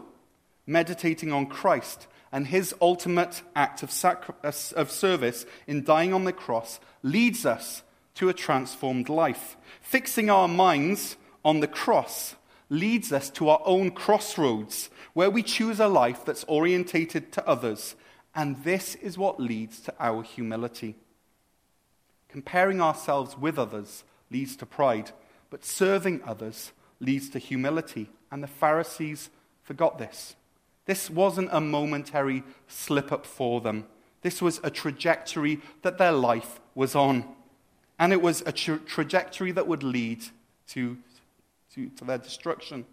meditating 0.65 1.33
on 1.33 1.47
Christ 1.47 2.07
and 2.31 2.47
his 2.47 2.73
ultimate 2.79 3.41
act 3.55 3.83
of, 3.83 3.91
sacri- 3.91 4.35
of 4.43 4.91
service 4.91 5.45
in 5.65 5.83
dying 5.83 6.13
on 6.13 6.23
the 6.23 6.31
cross 6.31 6.79
leads 7.03 7.45
us 7.45 7.83
to 8.17 8.29
a 8.29 8.33
transformed 8.33 9.09
life. 9.09 9.57
Fixing 9.79 10.29
our 10.29 10.47
minds 10.47 11.17
on 11.45 11.59
the 11.59 11.67
cross 11.67 12.35
leads 12.69 13.11
us 13.11 13.29
to 13.29 13.47
our 13.49 13.61
own 13.63 13.91
crossroads 13.91 14.89
where 15.13 15.29
we 15.29 15.41
choose 15.41 15.79
a 15.79 15.87
life 15.87 16.25
that's 16.25 16.43
orientated 16.45 17.31
to 17.31 17.47
others, 17.47 17.95
and 18.35 18.63
this 18.63 18.95
is 18.95 19.17
what 19.17 19.39
leads 19.39 19.79
to 19.79 19.93
our 19.99 20.23
humility. 20.23 20.95
Comparing 22.27 22.81
ourselves 22.81 23.37
with 23.37 23.57
others 23.57 24.03
leads 24.31 24.55
to 24.55 24.65
pride, 24.65 25.11
but 25.49 25.63
serving 25.63 26.21
others 26.25 26.71
leads 26.99 27.29
to 27.29 27.39
humility, 27.39 28.09
and 28.31 28.43
the 28.43 28.47
Pharisees 28.47 29.29
forgot 29.63 29.97
this. 29.99 30.35
This 30.85 31.09
wasn't 31.09 31.49
a 31.51 31.61
momentary 31.61 32.43
slip 32.67 33.11
up 33.11 33.25
for 33.25 33.61
them. 33.61 33.85
This 34.21 34.41
was 34.41 34.59
a 34.63 34.71
trajectory 34.71 35.61
that 35.83 35.97
their 35.97 36.11
life 36.11 36.59
was 36.73 36.95
on. 36.95 37.36
And 37.99 38.13
it 38.13 38.21
was 38.21 38.43
a 38.45 38.51
tra- 38.51 38.79
trajectory 38.79 39.51
that 39.51 39.67
would 39.67 39.83
lead 39.83 40.23
to, 40.69 40.97
to, 41.73 41.89
to 41.89 42.05
their 42.05 42.17
destruction. 42.17 42.85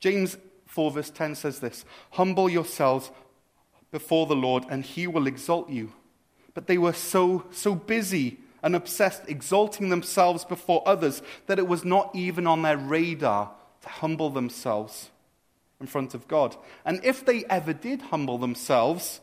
James 0.00 0.36
4, 0.66 0.90
verse 0.92 1.10
10 1.10 1.34
says 1.34 1.60
this 1.60 1.84
Humble 2.12 2.48
yourselves 2.48 3.10
before 3.90 4.26
the 4.26 4.36
Lord, 4.36 4.64
and 4.68 4.84
he 4.84 5.06
will 5.06 5.26
exalt 5.26 5.70
you. 5.70 5.92
But 6.54 6.66
they 6.66 6.78
were 6.78 6.92
so, 6.92 7.44
so 7.50 7.74
busy 7.74 8.38
and 8.62 8.74
obsessed, 8.74 9.22
exalting 9.28 9.88
themselves 9.88 10.44
before 10.44 10.82
others, 10.86 11.22
that 11.46 11.58
it 11.58 11.68
was 11.68 11.84
not 11.84 12.14
even 12.14 12.46
on 12.46 12.62
their 12.62 12.76
radar 12.76 13.50
to 13.82 13.88
humble 13.88 14.30
themselves 14.30 15.10
in 15.80 15.86
front 15.86 16.14
of 16.14 16.26
God. 16.28 16.56
And 16.84 17.00
if 17.04 17.24
they 17.24 17.44
ever 17.44 17.72
did 17.72 18.02
humble 18.02 18.38
themselves 18.38 19.20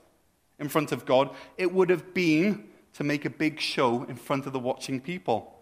in 0.58 0.70
front 0.70 0.92
of 0.92 1.06
God, 1.06 1.36
it 1.58 1.74
would 1.74 1.90
have 1.90 2.14
been 2.14 2.70
to 2.96 3.04
make 3.04 3.26
a 3.26 3.30
big 3.30 3.60
show 3.60 4.04
in 4.04 4.16
front 4.16 4.46
of 4.46 4.54
the 4.54 4.60
watching 4.60 5.02
people. 5.02 5.54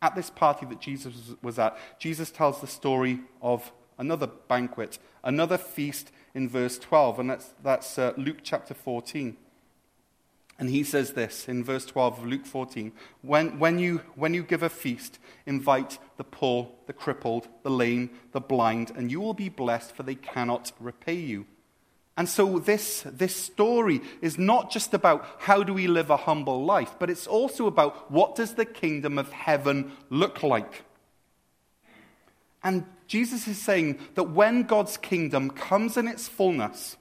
At 0.00 0.14
this 0.14 0.30
party 0.30 0.64
that 0.66 0.80
Jesus 0.80 1.34
was 1.42 1.58
at, 1.58 1.76
Jesus 1.98 2.30
tells 2.30 2.60
the 2.60 2.66
story 2.66 3.20
of 3.42 3.70
another 3.98 4.26
banquet, 4.26 4.98
another 5.22 5.58
feast 5.58 6.10
in 6.34 6.48
verse 6.48 6.78
12, 6.78 7.18
and 7.18 7.30
that's, 7.30 7.52
that's 7.62 7.98
uh, 7.98 8.12
Luke 8.16 8.38
chapter 8.42 8.74
14. 8.74 9.36
And 10.58 10.70
he 10.70 10.82
says 10.82 11.12
this 11.12 11.46
in 11.46 11.62
verse 11.62 11.84
12 11.84 12.18
of 12.18 12.26
Luke 12.26 12.46
14 12.46 12.92
when, 13.22 13.58
when, 13.58 13.78
you, 13.78 14.00
when 14.16 14.34
you 14.34 14.42
give 14.42 14.62
a 14.62 14.68
feast, 14.68 15.18
invite 15.46 15.98
the 16.16 16.24
poor, 16.24 16.70
the 16.86 16.92
crippled, 16.92 17.48
the 17.62 17.70
lame, 17.70 18.10
the 18.32 18.40
blind, 18.40 18.92
and 18.96 19.10
you 19.10 19.20
will 19.20 19.34
be 19.34 19.48
blessed, 19.48 19.94
for 19.94 20.02
they 20.02 20.16
cannot 20.16 20.72
repay 20.80 21.14
you. 21.14 21.46
And 22.18 22.28
so, 22.28 22.58
this, 22.58 23.04
this 23.06 23.36
story 23.36 24.00
is 24.20 24.38
not 24.38 24.72
just 24.72 24.92
about 24.92 25.24
how 25.38 25.62
do 25.62 25.72
we 25.72 25.86
live 25.86 26.10
a 26.10 26.16
humble 26.16 26.64
life, 26.64 26.96
but 26.98 27.10
it's 27.10 27.28
also 27.28 27.68
about 27.68 28.10
what 28.10 28.34
does 28.34 28.54
the 28.54 28.64
kingdom 28.64 29.18
of 29.18 29.30
heaven 29.30 29.92
look 30.10 30.42
like. 30.42 30.82
And 32.64 32.84
Jesus 33.06 33.46
is 33.46 33.62
saying 33.62 34.00
that 34.16 34.24
when 34.24 34.64
God's 34.64 34.96
kingdom 34.96 35.48
comes 35.48 35.96
in 35.96 36.08
its 36.08 36.26
fullness, 36.26 36.96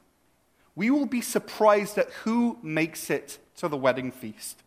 we 0.76 0.92
will 0.92 1.08
be 1.08 1.22
surprised 1.22 1.98
at 1.98 2.12
who 2.24 2.60
makes 2.62 3.10
it 3.10 3.40
to 3.56 3.68
the 3.68 3.76
wedding 3.76 4.12
feast. 4.12 4.62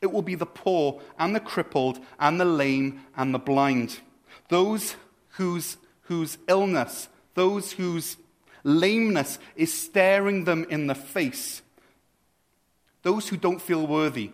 It 0.00 0.10
will 0.10 0.22
be 0.22 0.34
the 0.34 0.46
poor 0.46 1.00
and 1.16 1.32
the 1.32 1.38
crippled 1.38 2.00
and 2.18 2.40
the 2.40 2.44
lame 2.44 3.02
and 3.16 3.32
the 3.32 3.38
blind. 3.38 4.00
Those 4.48 4.96
whose, 5.34 5.76
whose 6.02 6.38
illness, 6.48 7.08
those 7.34 7.70
whose 7.70 8.16
lameness 8.66 9.38
is 9.54 9.72
staring 9.72 10.44
them 10.44 10.66
in 10.68 10.86
the 10.86 10.94
face. 10.94 11.62
Those 13.02 13.28
who 13.28 13.36
don't 13.36 13.62
feel 13.62 13.86
worthy. 13.86 14.32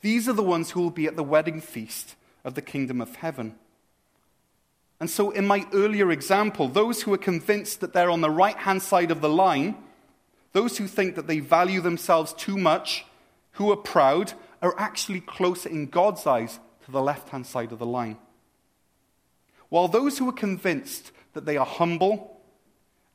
These 0.00 0.28
are 0.28 0.32
the 0.32 0.42
ones 0.42 0.70
who 0.70 0.80
will 0.80 0.90
be 0.90 1.06
at 1.06 1.16
the 1.16 1.22
wedding 1.22 1.60
feast 1.60 2.16
of 2.44 2.54
the 2.54 2.62
kingdom 2.62 3.00
of 3.00 3.16
heaven. 3.16 3.54
And 5.00 5.10
so, 5.10 5.30
in 5.30 5.46
my 5.46 5.66
earlier 5.72 6.10
example, 6.10 6.68
those 6.68 7.02
who 7.02 7.12
are 7.12 7.18
convinced 7.18 7.80
that 7.80 7.92
they're 7.92 8.10
on 8.10 8.20
the 8.20 8.30
right 8.30 8.56
hand 8.56 8.82
side 8.82 9.10
of 9.10 9.20
the 9.20 9.28
line 9.28 9.76
those 10.54 10.78
who 10.78 10.86
think 10.86 11.16
that 11.16 11.26
they 11.26 11.40
value 11.40 11.80
themselves 11.80 12.32
too 12.32 12.56
much, 12.56 13.04
who 13.52 13.70
are 13.72 13.76
proud, 13.76 14.32
are 14.62 14.74
actually 14.78 15.20
closer 15.20 15.68
in 15.68 15.86
God's 15.86 16.26
eyes 16.26 16.60
to 16.84 16.92
the 16.92 17.02
left 17.02 17.28
hand 17.28 17.44
side 17.44 17.72
of 17.72 17.80
the 17.80 17.86
line. 17.86 18.16
While 19.68 19.88
those 19.88 20.16
who 20.16 20.28
are 20.28 20.32
convinced 20.32 21.10
that 21.32 21.44
they 21.44 21.56
are 21.56 21.66
humble 21.66 22.33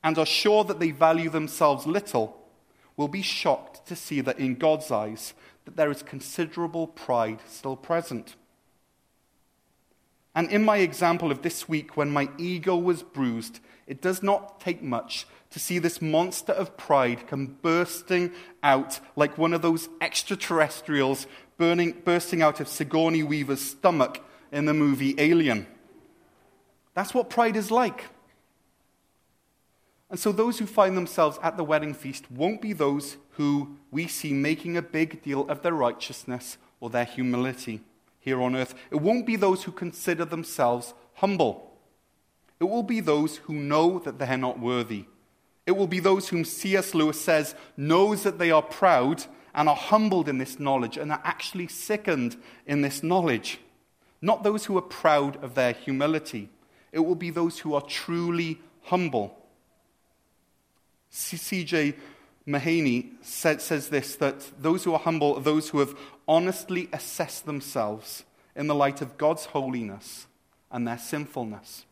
and 0.04 0.18
are 0.18 0.26
sure 0.26 0.64
that 0.64 0.80
they 0.80 0.92
value 0.92 1.30
themselves 1.30 1.86
little 1.86 2.38
will 2.96 3.08
be 3.08 3.22
shocked 3.22 3.86
to 3.88 3.96
see 3.96 4.22
that 4.22 4.40
in 4.40 4.56
God's 4.56 4.92
eyes 4.92 5.34
that 5.66 5.76
there 5.76 5.92
is 5.92 6.04
considerable 6.04 6.88
pride 6.88 7.40
still 7.48 7.76
present. 7.76 8.36
And 10.36 10.50
in 10.52 10.64
my 10.64 10.78
example 10.78 11.32
of 11.32 11.42
this 11.42 11.68
week, 11.68 11.98
when 11.98 12.10
my 12.10 12.30
ego 12.38 12.76
was 12.76 13.04
bruised, 13.04 13.60
it 13.88 14.02
does 14.02 14.22
not 14.22 14.60
take 14.60 14.82
much 14.82 15.26
to 15.52 15.60
see 15.60 15.80
this 15.80 16.02
monster 16.02 16.54
of 16.54 16.78
pride 16.78 17.28
come 17.28 17.58
bursting 17.62 18.32
out 18.62 19.00
like 19.16 19.38
one 19.38 19.54
of 19.54 19.62
those 19.62 19.90
extraterrestrials 20.00 21.26
burning, 21.58 21.92
bursting 22.06 22.42
out 22.42 22.60
of 22.60 22.68
Sigourney 22.68 23.24
Weaver's 23.24 23.62
stomach 23.62 24.24
in 24.52 24.66
the 24.66 24.74
movie 24.74 25.16
Alien. 25.18 25.68
That's 26.94 27.14
what 27.14 27.30
pride 27.30 27.56
is 27.56 27.72
like. 27.72 28.06
And 30.10 30.20
so, 30.20 30.32
those 30.32 30.58
who 30.58 30.66
find 30.66 30.98
themselves 30.98 31.38
at 31.44 31.56
the 31.56 31.64
wedding 31.64 31.94
feast 31.94 32.32
won't 32.32 32.62
be 32.62 32.74
those 32.74 33.18
who 33.32 33.78
we 33.92 34.08
see 34.08 34.34
making 34.34 34.76
a 34.76 34.82
big 34.82 35.22
deal 35.22 35.48
of 35.50 35.62
their 35.62 35.74
righteousness 35.74 36.58
or 36.80 36.90
their 36.90 37.06
humility 37.06 37.82
here 38.20 38.42
on 38.42 38.56
earth. 38.56 38.74
It 38.90 39.02
won't 39.02 39.26
be 39.26 39.36
those 39.36 39.64
who 39.64 39.72
consider 39.72 40.26
themselves 40.26 40.94
humble. 41.16 41.78
It 42.60 42.66
will 42.66 42.84
be 42.84 43.00
those 43.00 43.38
who 43.38 43.54
know 43.54 44.00
that 44.00 44.18
they're 44.18 44.38
not 44.38 44.60
worthy 44.60 45.06
it 45.70 45.78
will 45.78 45.86
be 45.86 46.00
those 46.00 46.30
whom 46.30 46.46
C.S. 46.46 46.96
Lewis 46.96 47.22
says 47.22 47.54
knows 47.78 48.24
that 48.24 48.40
they 48.40 48.50
are 48.50 48.64
proud 48.64 49.26
and 49.54 49.70
are 49.70 49.76
humbled 49.76 50.28
in 50.28 50.40
this 50.40 50.60
knowledge 50.60 50.98
and 50.98 51.12
are 51.12 51.22
actually 51.24 51.68
sickened 51.68 52.38
in 52.66 52.82
this 52.82 53.04
knowledge. 53.04 53.60
Not 54.20 54.42
those 54.42 54.66
who 54.66 54.80
are 54.80 54.82
proud 54.82 55.36
of 55.44 55.54
their 55.54 55.74
humility. 55.74 56.50
It 56.92 57.02
will 57.02 57.14
be 57.14 57.30
those 57.30 57.60
who 57.60 57.76
are 57.76 57.84
truly 57.84 58.60
humble. 58.86 59.38
C.J. 61.10 61.96
Mahaney 62.48 63.12
says 63.22 63.90
this 63.90 64.16
that 64.16 64.52
those 64.60 64.84
who 64.84 64.94
are 64.94 65.00
humble 65.00 65.36
are 65.36 65.42
those 65.42 65.70
who 65.70 65.80
have 65.80 65.98
honestly 66.28 66.90
assessed 66.94 67.46
themselves 67.46 68.24
in 68.56 68.68
the 68.68 68.76
light 68.76 69.02
of 69.02 69.18
God's 69.18 69.46
holiness 69.46 70.28
and 70.72 70.88
their 70.88 70.98
sinfulness. 70.98 71.86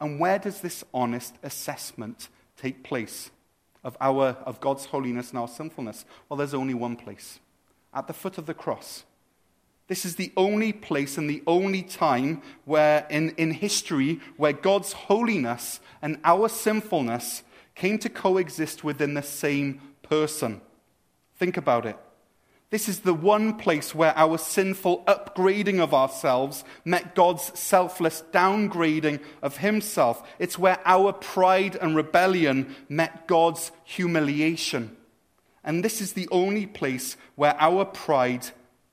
And 0.00 0.18
where 0.18 0.38
does 0.38 0.60
this 0.60 0.84
honest 0.92 1.36
assessment 1.42 2.28
take 2.56 2.82
place 2.82 3.30
of, 3.82 3.96
our, 4.00 4.36
of 4.44 4.60
God's 4.60 4.86
holiness 4.86 5.30
and 5.30 5.38
our 5.38 5.48
sinfulness? 5.48 6.04
Well, 6.28 6.36
there's 6.36 6.54
only 6.54 6.74
one 6.74 6.96
place 6.96 7.40
at 7.94 8.06
the 8.06 8.12
foot 8.12 8.38
of 8.38 8.46
the 8.46 8.54
cross. 8.54 9.04
This 9.86 10.04
is 10.04 10.16
the 10.16 10.32
only 10.36 10.72
place 10.72 11.18
and 11.18 11.28
the 11.28 11.42
only 11.46 11.82
time 11.82 12.42
where 12.64 13.06
in, 13.10 13.30
in 13.36 13.52
history 13.52 14.20
where 14.36 14.52
God's 14.52 14.92
holiness 14.92 15.80
and 16.00 16.18
our 16.24 16.48
sinfulness 16.48 17.42
came 17.74 17.98
to 17.98 18.08
coexist 18.08 18.84
within 18.84 19.14
the 19.14 19.22
same 19.22 19.80
person. 20.02 20.60
Think 21.36 21.56
about 21.56 21.86
it. 21.86 21.96
This 22.70 22.88
is 22.88 23.00
the 23.00 23.14
one 23.14 23.56
place 23.56 23.94
where 23.94 24.16
our 24.18 24.36
sinful 24.36 25.04
upgrading 25.04 25.78
of 25.78 25.94
ourselves 25.94 26.64
met 26.84 27.14
God's 27.14 27.56
selfless 27.56 28.24
downgrading 28.32 29.20
of 29.42 29.58
himself. 29.58 30.28
It's 30.40 30.58
where 30.58 30.80
our 30.84 31.12
pride 31.12 31.76
and 31.76 31.94
rebellion 31.94 32.74
met 32.88 33.28
God's 33.28 33.70
humiliation. 33.84 34.96
And 35.62 35.84
this 35.84 36.00
is 36.00 36.14
the 36.14 36.28
only 36.32 36.66
place 36.66 37.16
where 37.36 37.54
our 37.60 37.84
pride 37.84 38.48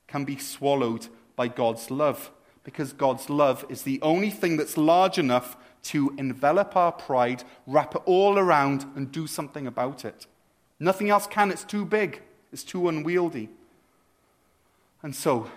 can 0.06 0.24
be 0.24 0.36
swallowed 0.36 1.08
by 1.34 1.48
God's 1.48 1.90
love. 1.90 2.30
Because 2.62 2.92
God's 2.92 3.28
love 3.28 3.64
is 3.68 3.82
the 3.82 4.00
only 4.00 4.30
thing 4.30 4.58
that's 4.58 4.76
large 4.76 5.18
enough 5.18 5.56
to 5.84 6.14
envelop 6.16 6.76
our 6.76 6.92
pride, 6.92 7.44
wrap 7.66 7.94
it 7.94 8.02
all 8.04 8.38
around, 8.38 8.84
and 8.94 9.10
do 9.10 9.26
something 9.26 9.66
about 9.66 10.04
it. 10.04 10.26
Nothing 10.78 11.10
else 11.10 11.26
can, 11.26 11.50
it's 11.50 11.64
too 11.64 11.84
big, 11.84 12.22
it's 12.52 12.64
too 12.64 12.88
unwieldy. 12.88 13.48
And 15.02 15.14
so, 15.14 15.50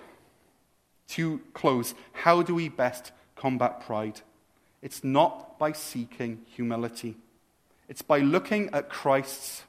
to 1.10 1.42
close, 1.54 1.94
how 2.14 2.42
do 2.42 2.56
we 2.56 2.70
best 2.70 3.12
combat 3.36 3.86
pride? 3.86 4.22
It's 4.82 5.04
not 5.04 5.60
by 5.60 5.72
seeking 5.72 6.42
humility, 6.48 7.18
it's 7.88 8.02
by 8.02 8.20
looking 8.20 8.70
at 8.74 8.90
Christ's 8.90 9.64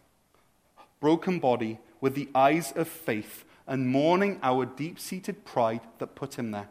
broken 1.01 1.39
body 1.39 1.79
with 2.01 2.15
the 2.15 2.29
eyes 2.35 2.73
of 2.73 2.89
faith 2.89 3.45
and 3.67 3.89
mourning 3.89 4.39
our 4.43 4.65
deep 4.65 4.99
seated 4.99 5.45
pride 5.45 5.81
that 5.99 6.15
put 6.15 6.39
him 6.39 6.51
there. 6.53 6.69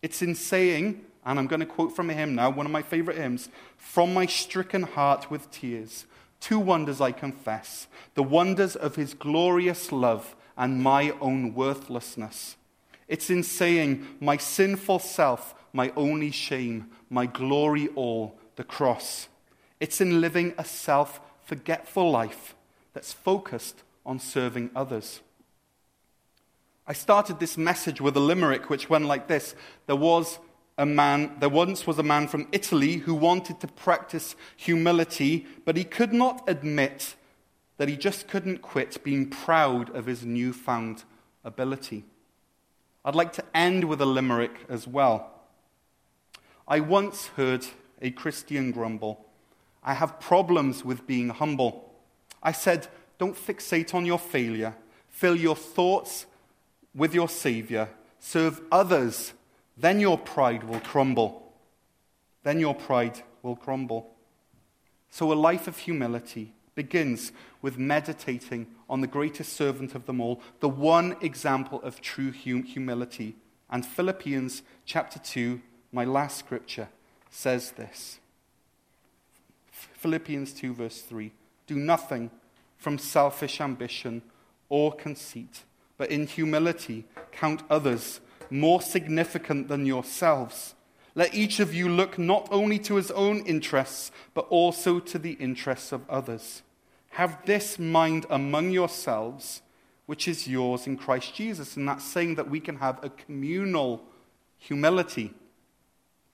It's 0.00 0.22
in 0.22 0.34
saying, 0.34 1.04
and 1.28 1.38
I'm 1.38 1.46
going 1.46 1.60
to 1.60 1.66
quote 1.66 1.94
from 1.94 2.08
a 2.08 2.14
hymn 2.14 2.34
now, 2.34 2.48
one 2.48 2.64
of 2.64 2.72
my 2.72 2.80
favorite 2.80 3.18
hymns 3.18 3.50
From 3.76 4.14
my 4.14 4.24
stricken 4.24 4.82
heart 4.82 5.30
with 5.30 5.50
tears, 5.50 6.06
two 6.40 6.58
wonders 6.58 7.02
I 7.02 7.12
confess 7.12 7.86
the 8.14 8.22
wonders 8.22 8.74
of 8.74 8.96
his 8.96 9.12
glorious 9.12 9.92
love 9.92 10.34
and 10.56 10.82
my 10.82 11.12
own 11.20 11.54
worthlessness. 11.54 12.56
It's 13.08 13.28
in 13.28 13.42
saying, 13.42 14.06
My 14.20 14.38
sinful 14.38 15.00
self, 15.00 15.54
my 15.74 15.92
only 15.96 16.30
shame, 16.30 16.90
my 17.10 17.26
glory 17.26 17.88
all, 17.88 18.38
the 18.56 18.64
cross. 18.64 19.28
It's 19.80 20.00
in 20.00 20.22
living 20.22 20.54
a 20.56 20.64
self 20.64 21.20
forgetful 21.44 22.10
life 22.10 22.54
that's 22.94 23.12
focused 23.12 23.82
on 24.06 24.18
serving 24.18 24.70
others. 24.74 25.20
I 26.86 26.94
started 26.94 27.38
this 27.38 27.58
message 27.58 28.00
with 28.00 28.16
a 28.16 28.20
limerick 28.20 28.70
which 28.70 28.88
went 28.88 29.04
like 29.04 29.28
this 29.28 29.54
There 29.86 29.94
was 29.94 30.38
a 30.78 30.86
man, 30.86 31.32
there 31.40 31.48
once 31.48 31.86
was 31.88 31.98
a 31.98 32.04
man 32.04 32.28
from 32.28 32.46
Italy 32.52 32.98
who 32.98 33.12
wanted 33.12 33.58
to 33.60 33.66
practice 33.66 34.36
humility, 34.56 35.44
but 35.64 35.76
he 35.76 35.82
could 35.82 36.12
not 36.12 36.48
admit 36.48 37.16
that 37.78 37.88
he 37.88 37.96
just 37.96 38.28
couldn't 38.28 38.62
quit 38.62 39.02
being 39.02 39.28
proud 39.28 39.94
of 39.94 40.06
his 40.06 40.24
newfound 40.24 41.02
ability. 41.44 42.04
I'd 43.04 43.16
like 43.16 43.32
to 43.34 43.44
end 43.52 43.84
with 43.84 44.00
a 44.00 44.06
limerick 44.06 44.66
as 44.68 44.86
well. 44.86 45.32
I 46.68 46.78
once 46.80 47.26
heard 47.28 47.66
a 48.00 48.12
Christian 48.12 48.70
grumble, 48.70 49.26
I 49.82 49.94
have 49.94 50.20
problems 50.20 50.84
with 50.84 51.06
being 51.06 51.30
humble. 51.30 51.92
I 52.42 52.52
said, 52.52 52.86
Don't 53.18 53.36
fixate 53.36 53.94
on 53.94 54.06
your 54.06 54.18
failure. 54.18 54.74
Fill 55.08 55.34
your 55.34 55.56
thoughts 55.56 56.26
with 56.94 57.14
your 57.14 57.28
Savior. 57.28 57.88
Serve 58.20 58.60
others 58.70 59.32
then 59.80 60.00
your 60.00 60.18
pride 60.18 60.64
will 60.64 60.80
crumble. 60.80 61.52
Then 62.42 62.58
your 62.58 62.74
pride 62.74 63.22
will 63.42 63.56
crumble. 63.56 64.10
So, 65.10 65.32
a 65.32 65.34
life 65.34 65.68
of 65.68 65.78
humility 65.78 66.52
begins 66.74 67.32
with 67.62 67.78
meditating 67.78 68.66
on 68.88 69.00
the 69.00 69.06
greatest 69.06 69.52
servant 69.54 69.94
of 69.94 70.06
them 70.06 70.20
all, 70.20 70.40
the 70.60 70.68
one 70.68 71.16
example 71.20 71.80
of 71.82 72.00
true 72.00 72.32
hum- 72.32 72.62
humility. 72.62 73.36
And 73.70 73.84
Philippians 73.84 74.62
chapter 74.84 75.18
2, 75.18 75.60
my 75.92 76.04
last 76.04 76.38
scripture, 76.38 76.88
says 77.30 77.72
this 77.72 78.18
Philippians 79.70 80.52
2, 80.52 80.74
verse 80.74 81.00
3 81.02 81.32
Do 81.66 81.76
nothing 81.76 82.30
from 82.76 82.98
selfish 82.98 83.60
ambition 83.60 84.22
or 84.68 84.92
conceit, 84.92 85.64
but 85.96 86.10
in 86.10 86.26
humility 86.26 87.04
count 87.32 87.62
others 87.68 88.20
more 88.50 88.80
significant 88.80 89.68
than 89.68 89.86
yourselves. 89.86 90.74
Let 91.14 91.34
each 91.34 91.58
of 91.58 91.74
you 91.74 91.88
look 91.88 92.18
not 92.18 92.48
only 92.50 92.78
to 92.80 92.94
his 92.94 93.10
own 93.10 93.40
interests, 93.40 94.12
but 94.34 94.46
also 94.50 95.00
to 95.00 95.18
the 95.18 95.32
interests 95.32 95.92
of 95.92 96.08
others. 96.08 96.62
Have 97.10 97.44
this 97.44 97.78
mind 97.78 98.26
among 98.30 98.70
yourselves, 98.70 99.62
which 100.06 100.28
is 100.28 100.46
yours 100.46 100.86
in 100.86 100.96
Christ 100.96 101.34
Jesus. 101.34 101.76
And 101.76 101.88
that's 101.88 102.04
saying 102.04 102.36
that 102.36 102.48
we 102.48 102.60
can 102.60 102.76
have 102.76 103.02
a 103.02 103.10
communal 103.10 104.02
humility. 104.58 105.34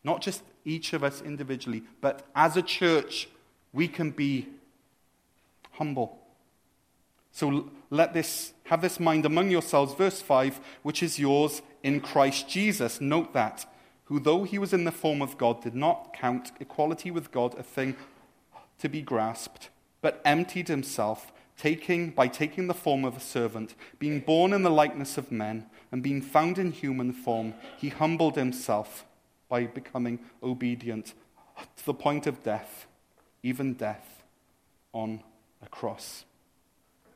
Not 0.02 0.20
just 0.20 0.42
each 0.64 0.92
of 0.92 1.02
us 1.02 1.22
individually, 1.22 1.82
but 2.00 2.26
as 2.34 2.56
a 2.56 2.62
church, 2.62 3.28
we 3.72 3.88
can 3.88 4.10
be 4.10 4.48
humble. 5.72 6.23
So 7.34 7.68
let 7.90 8.14
this 8.14 8.52
have 8.66 8.80
this 8.80 9.00
mind 9.00 9.26
among 9.26 9.50
yourselves, 9.50 9.92
verse 9.92 10.22
5, 10.22 10.60
which 10.84 11.02
is 11.02 11.18
yours 11.18 11.62
in 11.82 12.00
Christ 12.00 12.48
Jesus. 12.48 13.00
Note 13.00 13.32
that, 13.32 13.66
who 14.04 14.20
though 14.20 14.44
he 14.44 14.56
was 14.56 14.72
in 14.72 14.84
the 14.84 14.92
form 14.92 15.20
of 15.20 15.36
God, 15.36 15.60
did 15.60 15.74
not 15.74 16.14
count 16.14 16.52
equality 16.60 17.10
with 17.10 17.32
God 17.32 17.58
a 17.58 17.64
thing 17.64 17.96
to 18.78 18.88
be 18.88 19.02
grasped, 19.02 19.68
but 20.00 20.22
emptied 20.24 20.68
himself, 20.68 21.32
taking 21.58 22.10
by 22.10 22.28
taking 22.28 22.68
the 22.68 22.72
form 22.72 23.04
of 23.04 23.16
a 23.16 23.20
servant, 23.20 23.74
being 23.98 24.20
born 24.20 24.52
in 24.52 24.62
the 24.62 24.70
likeness 24.70 25.18
of 25.18 25.32
men, 25.32 25.66
and 25.90 26.04
being 26.04 26.22
found 26.22 26.56
in 26.56 26.70
human 26.70 27.12
form, 27.12 27.54
he 27.76 27.88
humbled 27.88 28.36
himself 28.36 29.04
by 29.48 29.66
becoming 29.66 30.20
obedient 30.40 31.14
to 31.76 31.84
the 31.84 31.94
point 31.94 32.28
of 32.28 32.44
death, 32.44 32.86
even 33.42 33.74
death 33.74 34.22
on 34.92 35.20
a 35.60 35.68
cross. 35.68 36.24